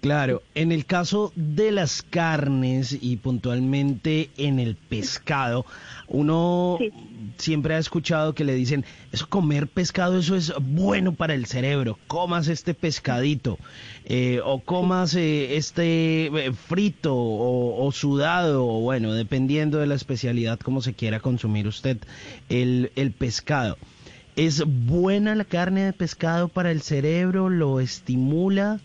Claro, 0.00 0.42
en 0.54 0.72
el 0.72 0.86
caso 0.86 1.30
de 1.36 1.70
las 1.72 2.00
carnes 2.02 2.96
y 2.98 3.16
puntualmente 3.18 4.30
en 4.38 4.58
el 4.58 4.74
pescado, 4.74 5.66
uno 6.08 6.76
Sí. 6.80 6.90
siempre 7.36 7.74
ha 7.74 7.78
escuchado 7.78 8.34
que 8.34 8.44
le 8.44 8.54
dicen, 8.54 8.86
eso 9.12 9.26
comer 9.28 9.66
pescado, 9.68 10.18
eso 10.18 10.36
es 10.36 10.54
bueno 10.58 11.12
para 11.12 11.34
el 11.34 11.44
cerebro, 11.44 11.98
comas 12.06 12.48
este 12.48 12.72
pescadito, 12.72 13.58
eh, 14.06 14.40
o 14.42 14.60
comas 14.60 15.14
eh, 15.16 15.56
este 15.56 16.26
eh, 16.28 16.52
frito 16.54 17.14
o, 17.14 17.84
o 17.86 17.92
sudado, 17.92 18.66
o 18.66 18.80
bueno, 18.80 19.12
dependiendo 19.12 19.78
de 19.80 19.86
la 19.86 19.96
especialidad 19.96 20.58
como 20.60 20.80
se 20.80 20.94
quiera 20.94 21.20
consumir 21.20 21.68
usted 21.68 21.98
el, 22.48 22.90
el 22.96 23.12
pescado. 23.12 23.76
¿Es 24.34 24.62
buena 24.64 25.34
la 25.34 25.44
carne 25.44 25.84
de 25.84 25.92
pescado 25.92 26.48
para 26.48 26.70
el 26.70 26.80
cerebro? 26.80 27.50
¿Lo 27.50 27.80
estimula? 27.80 28.80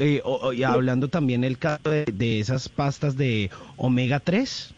Eh, 0.00 0.22
o- 0.24 0.52
y 0.54 0.62
hablando 0.64 1.08
también 1.08 1.44
el 1.44 1.58
caso 1.58 1.90
de, 1.90 2.40
esas 2.40 2.68
pastas 2.70 3.16
de 3.18 3.50
omega 3.76 4.18
3. 4.18 4.74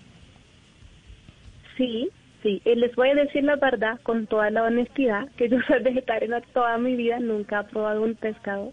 Sí, 1.77 2.11
sí. 2.43 2.61
Y 2.65 2.75
les 2.75 2.95
voy 2.97 3.11
a 3.11 3.15
decir 3.15 3.45
la 3.45 3.55
verdad 3.55 4.01
con 4.03 4.27
toda 4.27 4.51
la 4.51 4.65
honestidad, 4.65 5.29
que 5.37 5.49
yo 5.49 5.59
soy 5.69 5.81
vegetariana 5.83 6.41
toda 6.53 6.77
mi 6.79 6.97
vida, 6.97 7.21
nunca 7.21 7.61
he 7.61 7.65
probado 7.65 8.03
un 8.03 8.17
pescado 8.17 8.73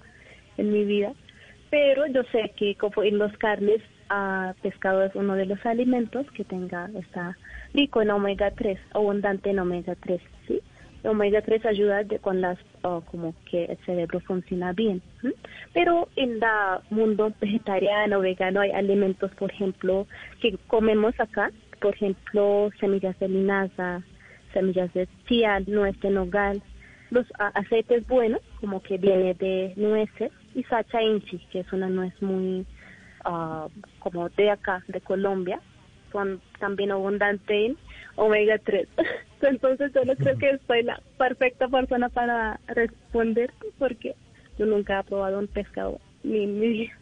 en 0.58 0.74
mi 0.74 0.86
vida, 0.86 1.13
pero 1.70 2.08
yo 2.08 2.24
sé 2.32 2.51
que 2.58 2.75
como 2.75 3.03
en 3.03 3.20
los 3.20 3.32
carnes, 3.38 3.82
ah, 4.10 4.56
pescado 4.63 5.03
es 5.03 5.13
uno 5.13 5.36
de 5.36 5.46
los 5.46 5.63
alimentos 5.68 6.25
que 6.32 6.44
tenga, 6.44 6.89
está 7.00 7.38
rico 7.75 8.01
en 8.01 8.10
omega 8.10 8.50
3, 8.51 8.79
abundante 8.94 9.51
en 9.51 9.60
omega 9.60 9.96
3, 10.01 10.20
¿sí? 10.20 10.24
El 10.25 10.38
omega 11.03 11.41
3 11.41 11.65
ayuda 11.65 12.03
de, 12.03 12.20
con 12.20 12.41
las, 12.41 12.58
ah, 12.84 13.00
como 13.10 13.34
que 13.50 13.65
el 13.65 13.77
cerebro 13.86 14.20
funciona 14.22 14.74
bien. 14.74 15.01
Pero 15.74 16.08
en 16.15 16.34
el 16.34 16.41
mundo 16.89 17.34
vegetariano, 17.39 18.20
vegano, 18.20 18.62
hay 18.62 18.72
alimentos, 18.72 19.32
por 19.36 19.51
ejemplo, 19.51 20.08
que 20.41 20.58
comemos 20.68 21.18
acá, 21.20 21.51
por 21.79 21.94
ejemplo, 21.94 22.70
semillas 22.79 23.18
de 23.20 23.29
linaza, 23.29 24.01
semillas 24.53 24.94
de 24.94 25.08
chía, 25.27 25.60
nuez 25.68 26.00
de 26.01 26.10
nogal, 26.10 26.62
los 27.12 27.25
aceites 27.38 28.06
buenos, 28.08 28.41
como 28.60 28.82
que 28.82 28.98
viene 28.98 29.34
de 29.34 29.74
nueces, 29.75 30.32
y 30.53 30.63
sacha 30.63 31.01
inchi, 31.01 31.39
que 31.51 31.62
es 31.62 31.74
una 31.74 31.89
nuez 31.89 32.13
muy 32.22 32.65
ah, 33.25 33.68
como 34.00 34.29
de 34.29 34.51
acá, 34.51 34.84
de 34.88 35.01
Colombia, 35.01 35.60
son 36.12 36.41
también 36.60 36.91
abundante 36.91 37.75
omega 38.19 38.57
3. 38.63 38.88
Entonces 39.41 39.91
yo 39.93 40.03
no 40.05 40.15
creo 40.15 40.38
que 40.38 40.59
soy 40.67 40.83
la 40.83 41.01
perfecta 41.17 41.67
persona 41.67 42.09
para 42.09 42.59
responder 42.67 43.51
porque 43.77 44.15
yo 44.57 44.65
nunca 44.65 44.99
he 44.99 45.03
probado 45.03 45.39
un 45.39 45.47
pescado 45.47 45.99
ni 46.23 46.43
en 46.43 46.59
mi 46.59 46.67
vida. 46.67 46.93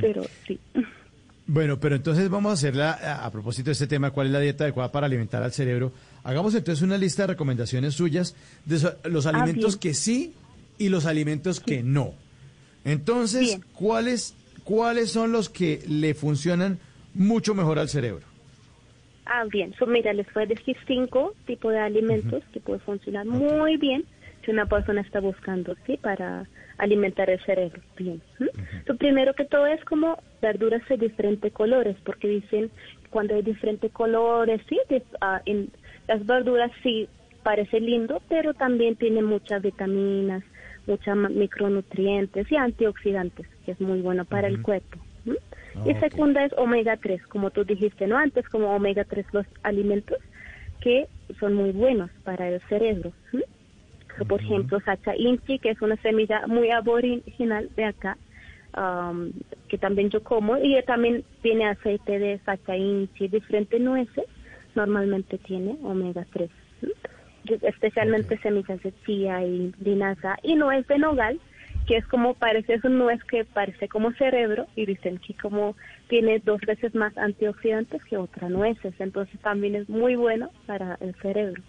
Pero 0.00 0.22
sí. 0.46 0.58
Bueno, 1.46 1.78
pero 1.78 1.94
entonces 1.94 2.28
vamos 2.30 2.50
a 2.50 2.54
hacerla, 2.54 3.20
a, 3.22 3.30
propósito 3.30 3.66
de 3.66 3.72
este 3.72 3.86
tema, 3.86 4.10
¿cuál 4.12 4.28
es 4.28 4.32
la 4.32 4.40
dieta 4.40 4.64
adecuada 4.64 4.90
para 4.90 5.06
alimentar 5.06 5.42
al 5.42 5.52
cerebro? 5.52 5.92
Hagamos 6.22 6.54
entonces 6.54 6.82
una 6.82 6.96
lista 6.96 7.24
de 7.24 7.28
recomendaciones 7.28 7.94
suyas 7.94 8.34
de 8.64 8.78
so- 8.78 8.96
los 9.04 9.26
alimentos 9.26 9.78
bien. 9.78 9.80
que 9.80 9.94
sí 9.94 10.32
y 10.78 10.88
los 10.88 11.04
alimentos 11.06 11.60
que 11.60 11.82
no. 11.82 12.14
Entonces, 12.84 13.40
Bien. 13.40 13.64
¿cuáles, 13.74 14.34
¿cuáles 14.64 15.10
son 15.10 15.32
los 15.32 15.48
que 15.48 15.82
le 15.86 16.14
funcionan 16.14 16.78
mucho 17.14 17.54
mejor 17.54 17.78
al 17.78 17.88
cerebro? 17.88 18.24
Ah, 19.26 19.44
bien. 19.50 19.74
So, 19.78 19.86
mira, 19.86 20.12
les 20.12 20.26
voy 20.34 20.42
a 20.44 20.46
decir 20.46 20.76
cinco 20.86 21.34
tipos 21.46 21.72
de 21.72 21.78
alimentos 21.78 22.42
que 22.52 22.60
pueden 22.60 22.80
funcionar 22.82 23.24
muy 23.24 23.76
bien 23.78 24.04
si 24.44 24.50
una 24.50 24.66
persona 24.66 25.00
está 25.00 25.20
buscando, 25.20 25.74
¿sí? 25.86 25.96
Para 25.96 26.48
alimentar 26.76 27.30
el 27.30 27.40
cerebro. 27.44 27.80
Bien. 27.96 28.22
So, 28.86 28.96
primero 28.96 29.32
que 29.34 29.46
todo 29.46 29.66
es 29.66 29.82
como 29.86 30.18
verduras 30.42 30.82
de 30.88 30.98
diferentes 30.98 31.52
colores, 31.52 31.96
porque 32.04 32.28
dicen 32.28 32.70
cuando 33.08 33.34
hay 33.34 33.42
diferentes 33.42 33.90
colores, 33.92 34.60
¿sí? 34.68 34.78
De- 34.90 35.02
en, 35.46 35.70
las 36.06 36.24
verduras 36.26 36.70
sí 36.82 37.08
parece 37.42 37.80
lindo, 37.80 38.22
pero 38.28 38.52
también 38.54 38.96
tiene 38.96 39.22
muchas 39.22 39.62
vitaminas, 39.62 40.42
muchos 40.86 41.16
micronutrientes 41.16 42.50
y 42.50 42.56
antioxidantes, 42.56 43.46
que 43.64 43.72
es 43.72 43.80
muy 43.80 44.02
bueno 44.02 44.26
para 44.26 44.48
el 44.48 44.60
cuerpo. 44.60 44.98
Y 45.84 45.90
Ok. 45.90 46.00
segunda 46.00 46.44
es 46.44 46.52
omega 46.56 46.96
3, 46.96 47.20
como 47.26 47.50
tú 47.50 47.64
dijiste, 47.64 48.06
¿no? 48.06 48.16
Antes 48.16 48.48
como 48.48 48.74
omega 48.74 49.04
3 49.04 49.26
los 49.32 49.46
alimentos 49.62 50.18
que 50.80 51.06
son 51.40 51.54
muy 51.54 51.72
buenos 51.72 52.10
para 52.22 52.48
el 52.48 52.60
cerebro. 52.68 53.12
Por 54.28 54.40
ejemplo, 54.40 54.78
sacha 54.84 55.16
inchi, 55.16 55.58
que 55.58 55.70
es 55.70 55.82
una 55.82 55.96
semilla 55.96 56.46
muy 56.46 56.70
aboriginal 56.70 57.68
de 57.74 57.84
acá, 57.84 58.16
um, 58.76 59.32
que 59.68 59.76
también 59.78 60.10
yo 60.10 60.22
como, 60.22 60.56
y 60.58 60.80
también 60.82 61.24
tiene 61.42 61.66
aceite 61.66 62.18
de 62.18 62.38
sacha 62.44 62.76
inchi, 62.76 63.26
diferentes 63.26 63.80
nueces, 63.80 64.24
normalmente 64.74 65.38
tiene 65.38 65.76
omega 65.82 66.24
3. 66.32 66.48
¿m? 66.82 66.92
Especialmente 67.62 68.38
semillas 68.38 68.80
de 68.82 68.92
chía 69.04 69.44
y 69.44 69.72
linaza, 69.80 70.36
y 70.42 70.54
nuez 70.54 70.86
de 70.86 70.98
nogal, 70.98 71.40
que 71.86 71.96
es 71.96 72.06
como 72.06 72.34
parece, 72.34 72.74
es 72.74 72.84
un 72.84 72.98
nuez 72.98 73.22
que 73.24 73.44
parece 73.44 73.88
como 73.88 74.12
cerebro 74.12 74.66
y 74.74 74.86
dicen 74.86 75.18
que 75.18 75.34
como 75.34 75.76
tiene 76.08 76.38
dos 76.38 76.60
veces 76.62 76.94
más 76.94 77.16
antioxidantes 77.18 78.02
que 78.04 78.16
otras 78.16 78.50
nueces, 78.50 78.94
entonces 78.98 79.38
también 79.40 79.74
es 79.74 79.88
muy 79.88 80.16
bueno 80.16 80.50
para 80.66 80.96
el 81.00 81.14
cerebro. 81.16 81.62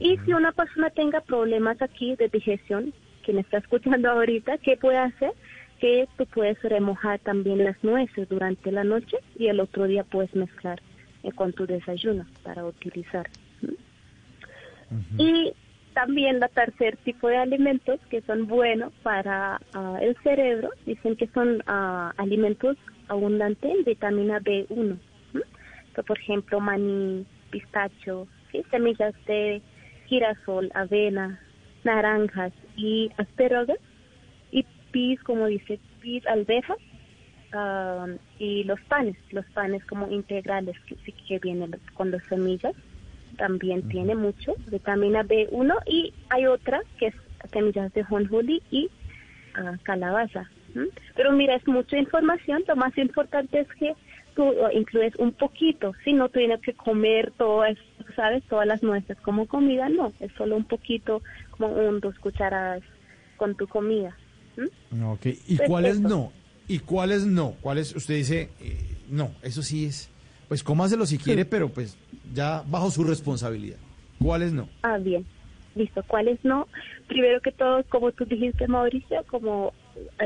Y 0.00 0.18
si 0.18 0.32
una 0.32 0.52
persona 0.52 0.90
tenga 0.90 1.20
problemas 1.20 1.80
aquí 1.80 2.16
de 2.16 2.28
digestión, 2.28 2.92
quien 3.24 3.38
está 3.38 3.58
escuchando 3.58 4.10
ahorita, 4.12 4.58
¿qué 4.58 4.76
puede 4.76 4.98
hacer? 4.98 5.32
Que 5.80 6.08
tú 6.16 6.26
puedes 6.26 6.60
remojar 6.62 7.18
también 7.20 7.64
las 7.64 7.82
nueces 7.84 8.28
durante 8.28 8.72
la 8.72 8.84
noche 8.84 9.18
y 9.38 9.48
el 9.48 9.60
otro 9.60 9.86
día 9.86 10.04
puedes 10.04 10.34
mezclar 10.34 10.80
eh, 11.22 11.32
con 11.32 11.52
tu 11.52 11.66
desayuno 11.66 12.26
para 12.42 12.64
utilizar. 12.64 13.28
Y 15.18 15.52
también 15.96 16.40
la 16.40 16.48
tercer 16.48 16.98
tipo 16.98 17.26
de 17.26 17.38
alimentos 17.38 17.98
que 18.10 18.20
son 18.20 18.46
buenos 18.46 18.92
para 19.02 19.58
ah, 19.72 19.98
el 20.02 20.14
cerebro, 20.22 20.68
dicen 20.84 21.16
que 21.16 21.26
son 21.28 21.62
ah, 21.66 22.12
alimentos 22.18 22.76
abundante 23.08 23.66
en 23.70 23.82
vitamina 23.82 24.38
B1. 24.40 24.98
por 26.06 26.18
ejemplo, 26.18 26.60
maní, 26.60 27.24
pistacho, 27.48 28.28
¿sí? 28.52 28.62
semillas 28.70 29.14
de 29.26 29.62
girasol, 30.04 30.70
avena, 30.74 31.40
naranjas 31.82 32.52
y 32.76 33.10
asparagus 33.16 33.78
y 34.50 34.66
pis, 34.90 35.18
como 35.22 35.46
dice, 35.46 35.80
pis, 36.02 36.26
alvejas 36.26 36.76
um, 37.54 38.18
y 38.38 38.64
los 38.64 38.80
panes, 38.82 39.16
los 39.30 39.46
panes 39.46 39.82
como 39.86 40.10
integrales 40.10 40.76
que, 40.80 41.12
que 41.26 41.38
vienen 41.38 41.74
con 41.94 42.10
las 42.10 42.22
semillas 42.24 42.74
también 43.36 43.88
tiene 43.88 44.14
mucho 44.14 44.54
vitamina 44.70 45.22
B1 45.24 45.74
y 45.86 46.12
hay 46.30 46.46
otra 46.46 46.80
que 46.98 47.08
es 47.08 47.14
semillas 47.52 47.92
de 47.92 48.04
jonjoli 48.04 48.62
y 48.70 48.90
uh, 49.58 49.76
calabaza. 49.82 50.50
Pero 51.14 51.32
mira, 51.32 51.54
es 51.54 51.66
mucha 51.66 51.96
información, 51.96 52.62
lo 52.68 52.76
más 52.76 52.96
importante 52.98 53.60
es 53.60 53.68
que 53.78 53.94
tú 54.34 54.52
incluyes 54.72 55.14
un 55.16 55.32
poquito, 55.32 55.94
si 56.04 56.12
no 56.12 56.28
tienes 56.28 56.60
que 56.60 56.74
comer 56.74 57.32
todas, 57.38 57.78
¿sabes? 58.14 58.44
Todas 58.44 58.66
las 58.66 58.82
nueces 58.82 59.16
como 59.22 59.46
comida, 59.46 59.88
no, 59.88 60.12
es 60.20 60.30
solo 60.36 60.56
un 60.56 60.64
poquito, 60.64 61.22
como 61.52 61.68
un, 61.68 62.00
dos 62.00 62.18
cucharadas 62.18 62.82
con 63.38 63.56
tu 63.56 63.66
comida. 63.66 64.14
Ok, 65.04 65.26
¿y 65.46 65.56
cuáles 65.66 66.00
no? 66.00 66.32
¿Y 66.68 66.80
cuáles 66.80 67.24
no? 67.24 67.54
¿Cuáles 67.62 67.94
usted 67.96 68.16
dice, 68.16 68.50
eh, 68.60 68.96
no, 69.08 69.30
eso 69.42 69.62
sí 69.62 69.86
es, 69.86 70.10
pues 70.48 70.62
cómaselo 70.62 71.06
si 71.06 71.18
quiere, 71.18 71.44
pero 71.44 71.68
pues 71.68 71.96
ya 72.32 72.62
bajo 72.66 72.90
su 72.90 73.04
responsabilidad. 73.04 73.78
¿Cuáles 74.22 74.52
no? 74.52 74.68
Ah, 74.82 74.98
bien. 74.98 75.26
Listo, 75.74 76.02
¿cuáles 76.06 76.42
no? 76.42 76.68
Primero 77.06 77.40
que 77.40 77.52
todo, 77.52 77.84
como 77.88 78.10
tú 78.12 78.24
dijiste, 78.24 78.66
Mauricio, 78.66 79.24
como 79.26 79.74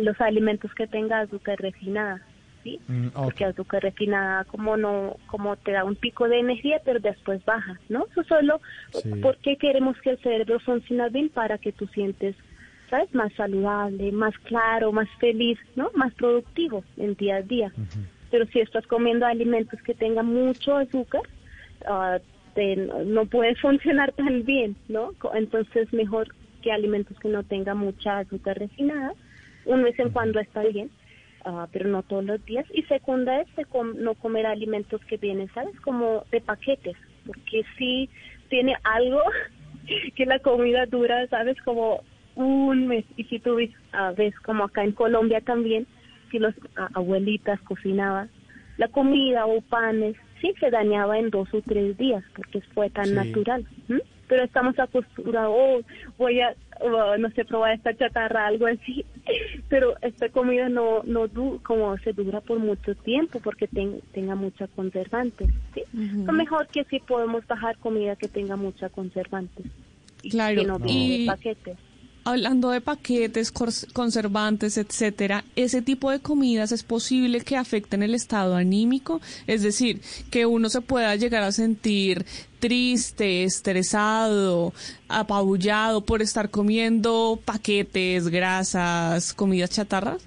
los 0.01 0.21
alimentos 0.21 0.73
que 0.75 0.87
tengan 0.87 1.27
azúcar 1.27 1.59
refinada, 1.59 2.23
¿sí? 2.63 2.79
Mm, 2.87 3.09
Porque 3.09 3.45
azúcar 3.45 3.83
refinada 3.83 4.45
como 4.45 4.77
no, 4.77 5.17
como 5.27 5.57
te 5.57 5.73
da 5.73 5.85
un 5.85 5.97
pico 5.97 6.29
de 6.29 6.39
energía, 6.39 6.81
pero 6.85 7.01
después 7.01 7.45
baja, 7.45 7.81
¿no? 7.89 8.07
Eso 8.11 8.23
solo, 8.25 8.61
porque 9.23 9.57
queremos 9.57 9.97
que 10.03 10.11
el 10.11 10.19
cerebro 10.19 10.61
funcione 10.61 11.09
bien? 11.11 11.31
Para 11.31 11.59
que 11.59 11.73
tú 11.73 11.87
sientes, 11.89 12.37
¿sabes? 12.89 13.13
Más 13.13 13.33
saludable, 13.33 14.13
más 14.13 14.37
claro, 14.45 14.93
más 14.93 15.09
feliz, 15.19 15.59
¿no? 15.75 15.91
Más 15.95 16.13
productivo 16.15 16.85
en 16.97 17.15
día 17.15 17.37
a 17.37 17.43
día. 17.43 17.73
Pero 18.31 18.47
si 18.47 18.61
estás 18.61 18.87
comiendo 18.87 19.27
alimentos 19.27 19.81
que 19.83 19.95
tengan 19.95 20.27
mucho 20.27 20.77
azúcar, 20.77 21.23
uh, 21.87 22.19
no 23.07 23.27
puede 23.27 23.55
funcionar 23.63 24.13
tan 24.13 24.45
bien, 24.45 24.77
¿no? 24.89 25.13
Entonces 25.35 25.93
mejor 25.93 26.29
que 26.63 26.73
alimentos 26.73 27.19
que 27.19 27.29
no 27.29 27.43
tengan 27.43 27.79
mucha 27.79 28.19
azúcar 28.19 28.59
refinada, 28.59 29.15
un 29.65 29.83
vez 29.83 29.99
en 29.99 30.11
cuando 30.11 30.41
está 30.41 30.63
bien, 30.63 30.91
uh, 31.47 31.67
pero 31.73 31.89
no 31.89 32.03
todos 32.03 32.25
los 32.25 32.45
días. 32.45 32.67
Y 32.73 32.83
segunda 32.83 33.41
es 33.41 33.49
no 33.97 34.15
comer 34.15 34.47
alimentos 34.47 35.01
que 35.07 35.17
vienen, 35.17 35.51
¿sabes? 35.55 35.79
Como 35.81 36.25
de 36.31 36.41
paquetes, 36.41 36.97
porque 37.27 37.65
si 37.79 38.09
tiene 38.49 38.77
algo 38.85 39.21
que 40.17 40.27
la 40.27 40.39
comida 40.41 40.87
dura, 40.87 41.27
¿sabes? 41.29 41.61
Como 41.63 42.03
un 42.35 42.87
mes. 42.89 43.05
Y 43.17 43.25
si 43.25 43.39
tú 43.39 43.57
ves, 43.57 43.71
ves 44.17 44.39
como 44.41 44.65
acá 44.65 44.85
en 44.85 44.93
Colombia 44.93 45.41
también, 45.41 45.87
si 46.31 46.39
los 46.39 46.55
abuelitas 46.95 47.61
cocinaban 47.63 48.31
la 48.81 48.89
comida 48.89 49.45
o 49.45 49.61
panes, 49.61 50.17
sí 50.41 50.55
se 50.59 50.71
dañaba 50.71 51.19
en 51.19 51.29
dos 51.29 51.53
o 51.53 51.61
tres 51.61 51.99
días 51.99 52.25
porque 52.35 52.63
fue 52.73 52.89
tan 52.89 53.15
natural. 53.15 53.67
Pero 54.27 54.43
estamos 54.43 54.79
acostumbrados, 54.79 55.53
oh, 55.55 55.81
voy 56.17 56.41
a, 56.41 56.55
oh, 56.81 57.15
no 57.19 57.31
sé, 57.33 57.45
probar 57.45 57.75
esta 57.75 57.95
chatarra, 57.95 58.47
algo 58.47 58.67
así. 58.67 59.05
Pero 59.69 59.97
esta 60.01 60.31
comida 60.31 60.71
no, 60.71 61.03
no 61.05 61.29
como 61.63 61.95
se 61.99 62.15
dura 62.15 62.41
por 62.41 62.59
mucho 62.59 62.95
tiempo 62.95 63.39
porque 63.41 63.69
tenga 63.69 64.35
mucha 64.35 64.67
conservante. 64.69 65.47
¿sí? 65.75 65.83
Lo 65.93 66.33
mejor 66.33 66.67
que 66.69 66.85
sí 66.85 67.01
podemos 67.01 67.47
bajar 67.47 67.77
comida 67.77 68.17
que 68.17 68.29
tenga 68.29 68.57
mucha 68.57 68.89
conservante. 68.89 69.63
Claro, 70.31 70.59
que 70.59 70.67
no, 70.67 70.79
y... 70.87 71.27
paquetes 71.27 71.77
hablando 72.25 72.71
de 72.71 72.81
paquetes, 72.81 73.53
conservantes, 73.93 74.77
etcétera, 74.77 75.45
ese 75.57 75.83
tipo 75.83 76.11
de 76.11 76.21
comidas 76.21 76.73
es 76.73 76.83
posible 76.83 77.41
que 77.41 77.57
afecten 77.57 78.03
el 78.03 78.15
estado 78.15 78.57
anímico, 78.57 79.21
es 79.47 79.63
decir, 79.63 80.01
que 80.31 80.47
uno 80.47 80.69
se 80.69 80.81
pueda 80.81 81.15
llegar 81.17 81.43
a 81.43 81.53
sentir 81.53 82.25
triste, 82.59 83.45
estresado, 83.45 84.73
apabullado 85.09 86.05
por 86.05 86.23
estar 86.23 86.51
comiendo 86.51 87.41
paquetes, 87.45 88.29
grasas, 88.29 89.33
comidas 89.33 89.71
chatarras. 89.71 90.27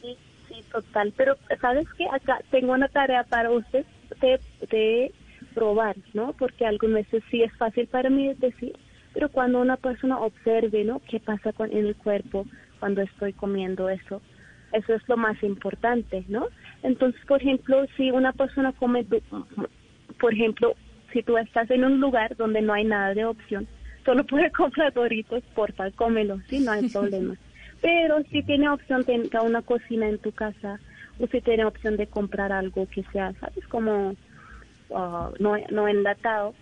Sí, 0.00 0.16
sí, 0.48 0.56
total. 0.70 1.12
Pero 1.16 1.36
sabes 1.60 1.86
que 1.96 2.06
acá 2.06 2.40
tengo 2.50 2.72
una 2.72 2.88
tarea 2.88 3.24
para 3.24 3.50
usted 3.50 3.86
de, 4.20 4.38
de 4.70 5.12
probar, 5.54 5.96
¿no? 6.12 6.34
Porque 6.34 6.66
algunas 6.66 7.10
veces 7.10 7.22
sí 7.30 7.42
es 7.42 7.52
fácil 7.56 7.86
para 7.86 8.10
mí 8.10 8.32
decir 8.34 8.76
pero 9.14 9.28
cuando 9.28 9.60
una 9.60 9.76
persona 9.76 10.18
observe, 10.18 10.84
¿no? 10.84 11.00
¿Qué 11.08 11.20
pasa 11.20 11.52
con, 11.52 11.70
en 11.72 11.86
el 11.86 11.96
cuerpo 11.96 12.46
cuando 12.80 13.02
estoy 13.02 13.32
comiendo 13.32 13.88
eso? 13.88 14.22
Eso 14.72 14.94
es 14.94 15.06
lo 15.08 15.16
más 15.16 15.42
importante, 15.42 16.24
¿no? 16.28 16.48
Entonces, 16.82 17.20
por 17.26 17.40
ejemplo, 17.40 17.84
si 17.96 18.10
una 18.10 18.32
persona 18.32 18.72
come, 18.72 19.04
por 20.18 20.32
ejemplo, 20.32 20.74
si 21.12 21.22
tú 21.22 21.36
estás 21.36 21.70
en 21.70 21.84
un 21.84 22.00
lugar 22.00 22.36
donde 22.36 22.62
no 22.62 22.72
hay 22.72 22.84
nada 22.84 23.14
de 23.14 23.24
opción, 23.24 23.66
solo 24.04 24.24
puedes 24.24 24.52
comprar 24.56 24.92
doritos, 24.92 25.42
tal, 25.76 25.92
cómelo, 25.94 26.40
¿sí? 26.48 26.60
No 26.60 26.72
hay 26.72 26.88
problema. 26.88 27.36
Pero 27.80 28.22
si 28.30 28.42
tiene 28.42 28.68
opción 28.68 29.02
de 29.02 29.28
una 29.42 29.62
cocina 29.62 30.08
en 30.08 30.18
tu 30.18 30.32
casa, 30.32 30.78
o 31.18 31.26
si 31.26 31.40
tiene 31.40 31.64
opción 31.64 31.96
de 31.96 32.06
comprar 32.06 32.52
algo 32.52 32.86
que 32.88 33.02
sea, 33.12 33.32
¿sabes? 33.40 33.66
Como 33.66 34.14
uh, 34.88 35.34
no, 35.38 35.56
no 35.70 35.88
enlatado, 35.88 36.54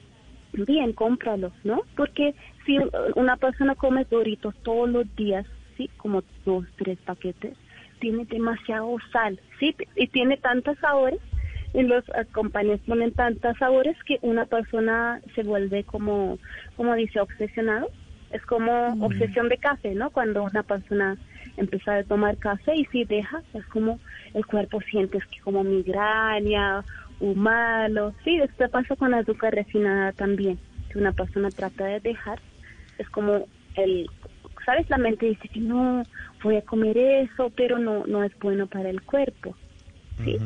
bien, 0.52 0.92
cómpralo, 0.92 1.52
¿no? 1.64 1.82
Porque 1.96 2.34
si 2.66 2.78
una 3.14 3.36
persona 3.36 3.74
come 3.74 4.06
doritos 4.10 4.54
todos 4.62 4.88
los 4.88 5.16
días, 5.16 5.46
¿sí? 5.76 5.88
Como 5.96 6.22
dos, 6.44 6.66
tres 6.76 6.98
paquetes, 7.04 7.56
tiene 8.00 8.24
demasiado 8.24 8.96
sal, 9.12 9.40
¿sí? 9.58 9.74
Y 9.96 10.08
tiene 10.08 10.36
tantos 10.36 10.78
sabores, 10.78 11.20
en 11.72 11.88
los 11.88 12.04
compañías 12.32 12.80
ponen 12.80 13.12
tantos 13.12 13.56
sabores 13.58 13.96
que 14.04 14.18
una 14.22 14.46
persona 14.46 15.20
se 15.34 15.42
vuelve 15.42 15.84
como, 15.84 16.38
como 16.76 16.94
dice, 16.94 17.20
obsesionado. 17.20 17.88
Es 18.32 18.42
como 18.46 18.94
mm. 18.96 19.02
obsesión 19.02 19.48
de 19.48 19.58
café, 19.58 19.94
¿no? 19.94 20.10
Cuando 20.10 20.42
una 20.44 20.62
persona 20.62 21.16
empieza 21.56 21.96
a 21.96 22.04
tomar 22.04 22.36
café 22.38 22.74
y 22.76 22.84
si 22.86 23.04
deja, 23.04 23.42
es 23.54 23.64
como 23.66 23.98
el 24.34 24.46
cuerpo 24.46 24.80
siente 24.80 25.18
que 25.30 25.40
como 25.40 25.64
migraña 25.64 26.84
humano. 27.20 28.14
Sí, 28.24 28.40
esto 28.40 28.68
pasa 28.70 28.96
con 28.96 29.12
la 29.12 29.18
azúcar 29.18 29.54
refinada 29.54 30.12
también. 30.12 30.58
Si 30.90 30.98
una 30.98 31.12
persona 31.12 31.50
trata 31.50 31.84
de 31.84 32.00
dejar, 32.00 32.40
es 32.98 33.08
como 33.10 33.46
el, 33.76 34.08
¿sabes? 34.64 34.88
La 34.90 34.98
mente 34.98 35.26
dice 35.26 35.48
que 35.48 35.60
no, 35.60 36.02
voy 36.42 36.56
a 36.56 36.62
comer 36.62 36.96
eso, 36.98 37.52
pero 37.56 37.78
no, 37.78 38.06
no 38.06 38.24
es 38.24 38.32
bueno 38.40 38.66
para 38.66 38.90
el 38.90 39.02
cuerpo. 39.02 39.54
Sí. 40.24 40.36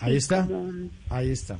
ahí 0.00 0.16
está, 0.16 0.46
ahí 1.10 1.30
está. 1.30 1.58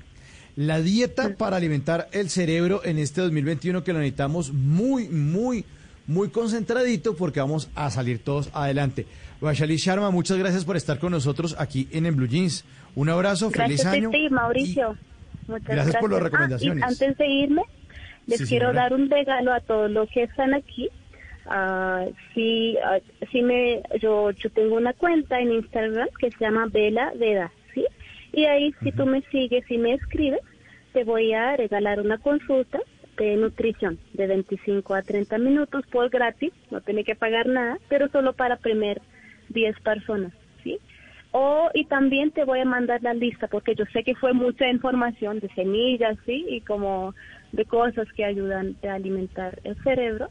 La 0.54 0.80
dieta 0.80 1.36
para 1.36 1.56
alimentar 1.56 2.08
el 2.12 2.30
cerebro 2.30 2.82
en 2.84 2.98
este 2.98 3.20
2021 3.20 3.84
que 3.84 3.92
lo 3.92 3.98
necesitamos 3.98 4.52
muy, 4.52 5.08
muy, 5.08 5.64
muy 6.06 6.28
concentradito 6.28 7.14
porque 7.14 7.40
vamos 7.40 7.68
a 7.74 7.90
salir 7.90 8.20
todos 8.20 8.48
adelante. 8.54 9.06
Vaishali 9.40 9.76
Sharma, 9.76 10.10
muchas 10.10 10.38
gracias 10.38 10.64
por 10.64 10.76
estar 10.76 10.98
con 10.98 11.12
nosotros 11.12 11.56
aquí 11.58 11.88
en, 11.90 12.06
en 12.06 12.16
Blue 12.16 12.26
Jeans. 12.26 12.64
Un 12.96 13.10
abrazo, 13.10 13.50
feliz 13.50 13.84
año. 13.84 14.10
Sí, 14.10 14.28
Mauricio. 14.30 14.96
Muchas 15.46 15.68
gracias, 15.68 15.96
por 15.98 16.10
las 16.10 16.22
recomendaciones. 16.22 16.82
Ah, 16.82 16.88
antes 16.88 17.16
de 17.18 17.26
irme, 17.26 17.62
les 18.26 18.48
quiero 18.48 18.72
dar 18.72 18.92
un 18.92 19.08
regalo 19.08 19.52
a 19.52 19.60
todos 19.60 19.90
los 19.90 20.08
que 20.10 20.24
están 20.24 20.54
aquí. 20.54 20.88
Uh, 21.46 22.12
si, 22.34 22.76
uh, 22.76 23.44
me, 23.44 23.82
yo, 24.00 24.32
yo 24.32 24.50
tengo 24.50 24.76
una 24.76 24.94
cuenta 24.94 25.38
en 25.38 25.52
Instagram 25.52 26.08
que 26.18 26.32
se 26.32 26.44
llama 26.44 26.66
Vela 26.72 27.12
Veda, 27.14 27.52
¿sí? 27.72 27.84
Y 28.32 28.46
ahí, 28.46 28.74
si 28.82 28.90
tú 28.90 29.06
me 29.06 29.22
sigues 29.30 29.70
y 29.70 29.78
me 29.78 29.94
escribes, 29.94 30.40
te 30.92 31.04
voy 31.04 31.34
a 31.34 31.56
regalar 31.56 32.00
una 32.00 32.18
consulta 32.18 32.80
de 33.16 33.36
nutrición 33.36 33.98
de 34.14 34.26
25 34.26 34.94
a 34.94 35.02
30 35.02 35.38
minutos 35.38 35.84
por 35.86 36.08
gratis, 36.08 36.52
no 36.70 36.80
tiene 36.80 37.04
que 37.04 37.14
pagar 37.14 37.46
nada, 37.46 37.78
pero 37.88 38.08
solo 38.08 38.32
para 38.32 38.56
primer 38.56 39.00
10 39.50 39.78
personas, 39.80 40.32
¿sí? 40.64 40.80
O, 41.38 41.68
y 41.74 41.84
también 41.84 42.30
te 42.30 42.44
voy 42.44 42.60
a 42.60 42.64
mandar 42.64 43.02
la 43.02 43.12
lista, 43.12 43.46
porque 43.46 43.74
yo 43.74 43.84
sé 43.92 44.02
que 44.02 44.14
fue 44.14 44.32
mucha 44.32 44.70
información 44.70 45.38
de 45.38 45.50
semillas, 45.50 46.16
¿sí? 46.24 46.46
Y 46.48 46.62
como 46.62 47.14
de 47.52 47.66
cosas 47.66 48.10
que 48.16 48.24
ayudan 48.24 48.74
a 48.82 48.94
alimentar 48.94 49.60
el 49.62 49.76
cerebro. 49.82 50.30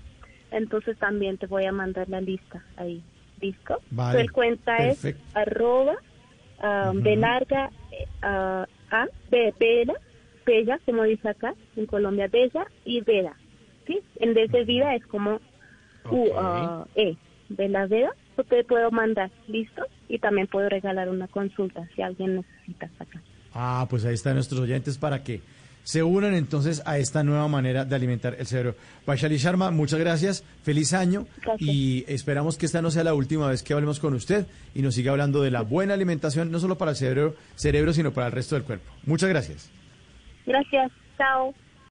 Entonces 0.50 0.98
también 0.98 1.38
te 1.38 1.46
voy 1.46 1.66
a 1.66 1.72
mandar 1.72 2.10
la 2.10 2.22
lista 2.22 2.66
ahí. 2.76 3.04
¿Listo? 3.40 3.82
Vale, 3.92 4.20
el 4.22 4.32
cuenta 4.32 4.78
es 4.78 5.16
arroba 5.36 5.96
um, 6.64 7.04
de 7.04 7.16
larga 7.18 7.70
uh, 8.24 8.66
a 8.90 9.08
de 9.30 9.54
bella, 9.60 9.94
bella, 10.44 10.80
como 10.88 11.04
dice 11.04 11.30
acá, 11.30 11.54
en 11.76 11.86
Colombia, 11.86 12.30
bella 12.30 12.66
y 12.84 13.02
veda. 13.02 13.34
¿Sí? 13.86 14.02
En 14.16 14.34
vez 14.34 14.52
de 14.52 14.64
vida 14.64 14.96
es 14.96 15.06
como 15.06 15.40
U, 16.10 16.32
uh, 16.32 16.88
E, 16.96 17.16
de 17.50 17.70
la 17.70 17.86
veda 17.86 18.12
te 18.44 18.64
puedo 18.64 18.92
mandar, 18.92 19.32
¿listo? 19.48 19.84
Y 20.08 20.20
también 20.20 20.48
puedo 20.48 20.70
regalar 20.70 21.10
una 21.10 21.28
consulta 21.28 21.88
si 21.96 22.02
alguien 22.02 22.36
necesita 22.38 22.90
acá. 23.00 23.22
Ah, 23.54 23.88
pues 23.90 24.06
ahí 24.06 24.14
están 24.14 24.36
nuestros 24.36 24.60
oyentes 24.60 24.98
para 24.98 25.24
que 25.24 25.42
se 25.84 26.02
unan 26.02 26.34
entonces 26.34 26.82
a 26.86 26.98
esta 26.98 27.24
nueva 27.24 27.48
manera 27.48 27.86
de 27.86 27.96
alimentar 27.96 28.36
el 28.38 28.46
cerebro. 28.48 28.76
Vaishali 29.06 29.38
Sharma, 29.38 29.72
muchas 29.72 30.00
gracias, 30.00 30.44
feliz 30.64 30.94
año 30.94 31.28
y 31.60 32.04
esperamos 32.08 32.58
que 32.58 32.66
esta 32.66 32.82
no 32.82 32.90
sea 32.92 33.04
la 33.04 33.14
última 33.14 33.48
vez 33.48 33.62
que 33.62 33.74
hablemos 33.74 34.00
con 34.00 34.16
usted 34.16 34.48
y 34.74 34.82
nos 34.82 34.96
siga 34.96 35.12
hablando 35.12 35.42
de 35.42 35.52
la 35.52 35.62
buena 35.62 35.94
alimentación, 35.94 36.52
no 36.52 36.60
solo 36.60 36.78
para 36.78 36.92
el 36.92 36.98
cerebro, 36.98 37.36
cerebro 37.56 37.94
sino 37.94 38.12
para 38.12 38.28
el 38.28 38.34
resto 38.34 38.56
del 38.56 38.64
cuerpo. 38.64 38.92
Muchas 39.06 39.30
gracias. 39.30 39.72
Gracias, 40.46 40.92
chao. 41.18 41.54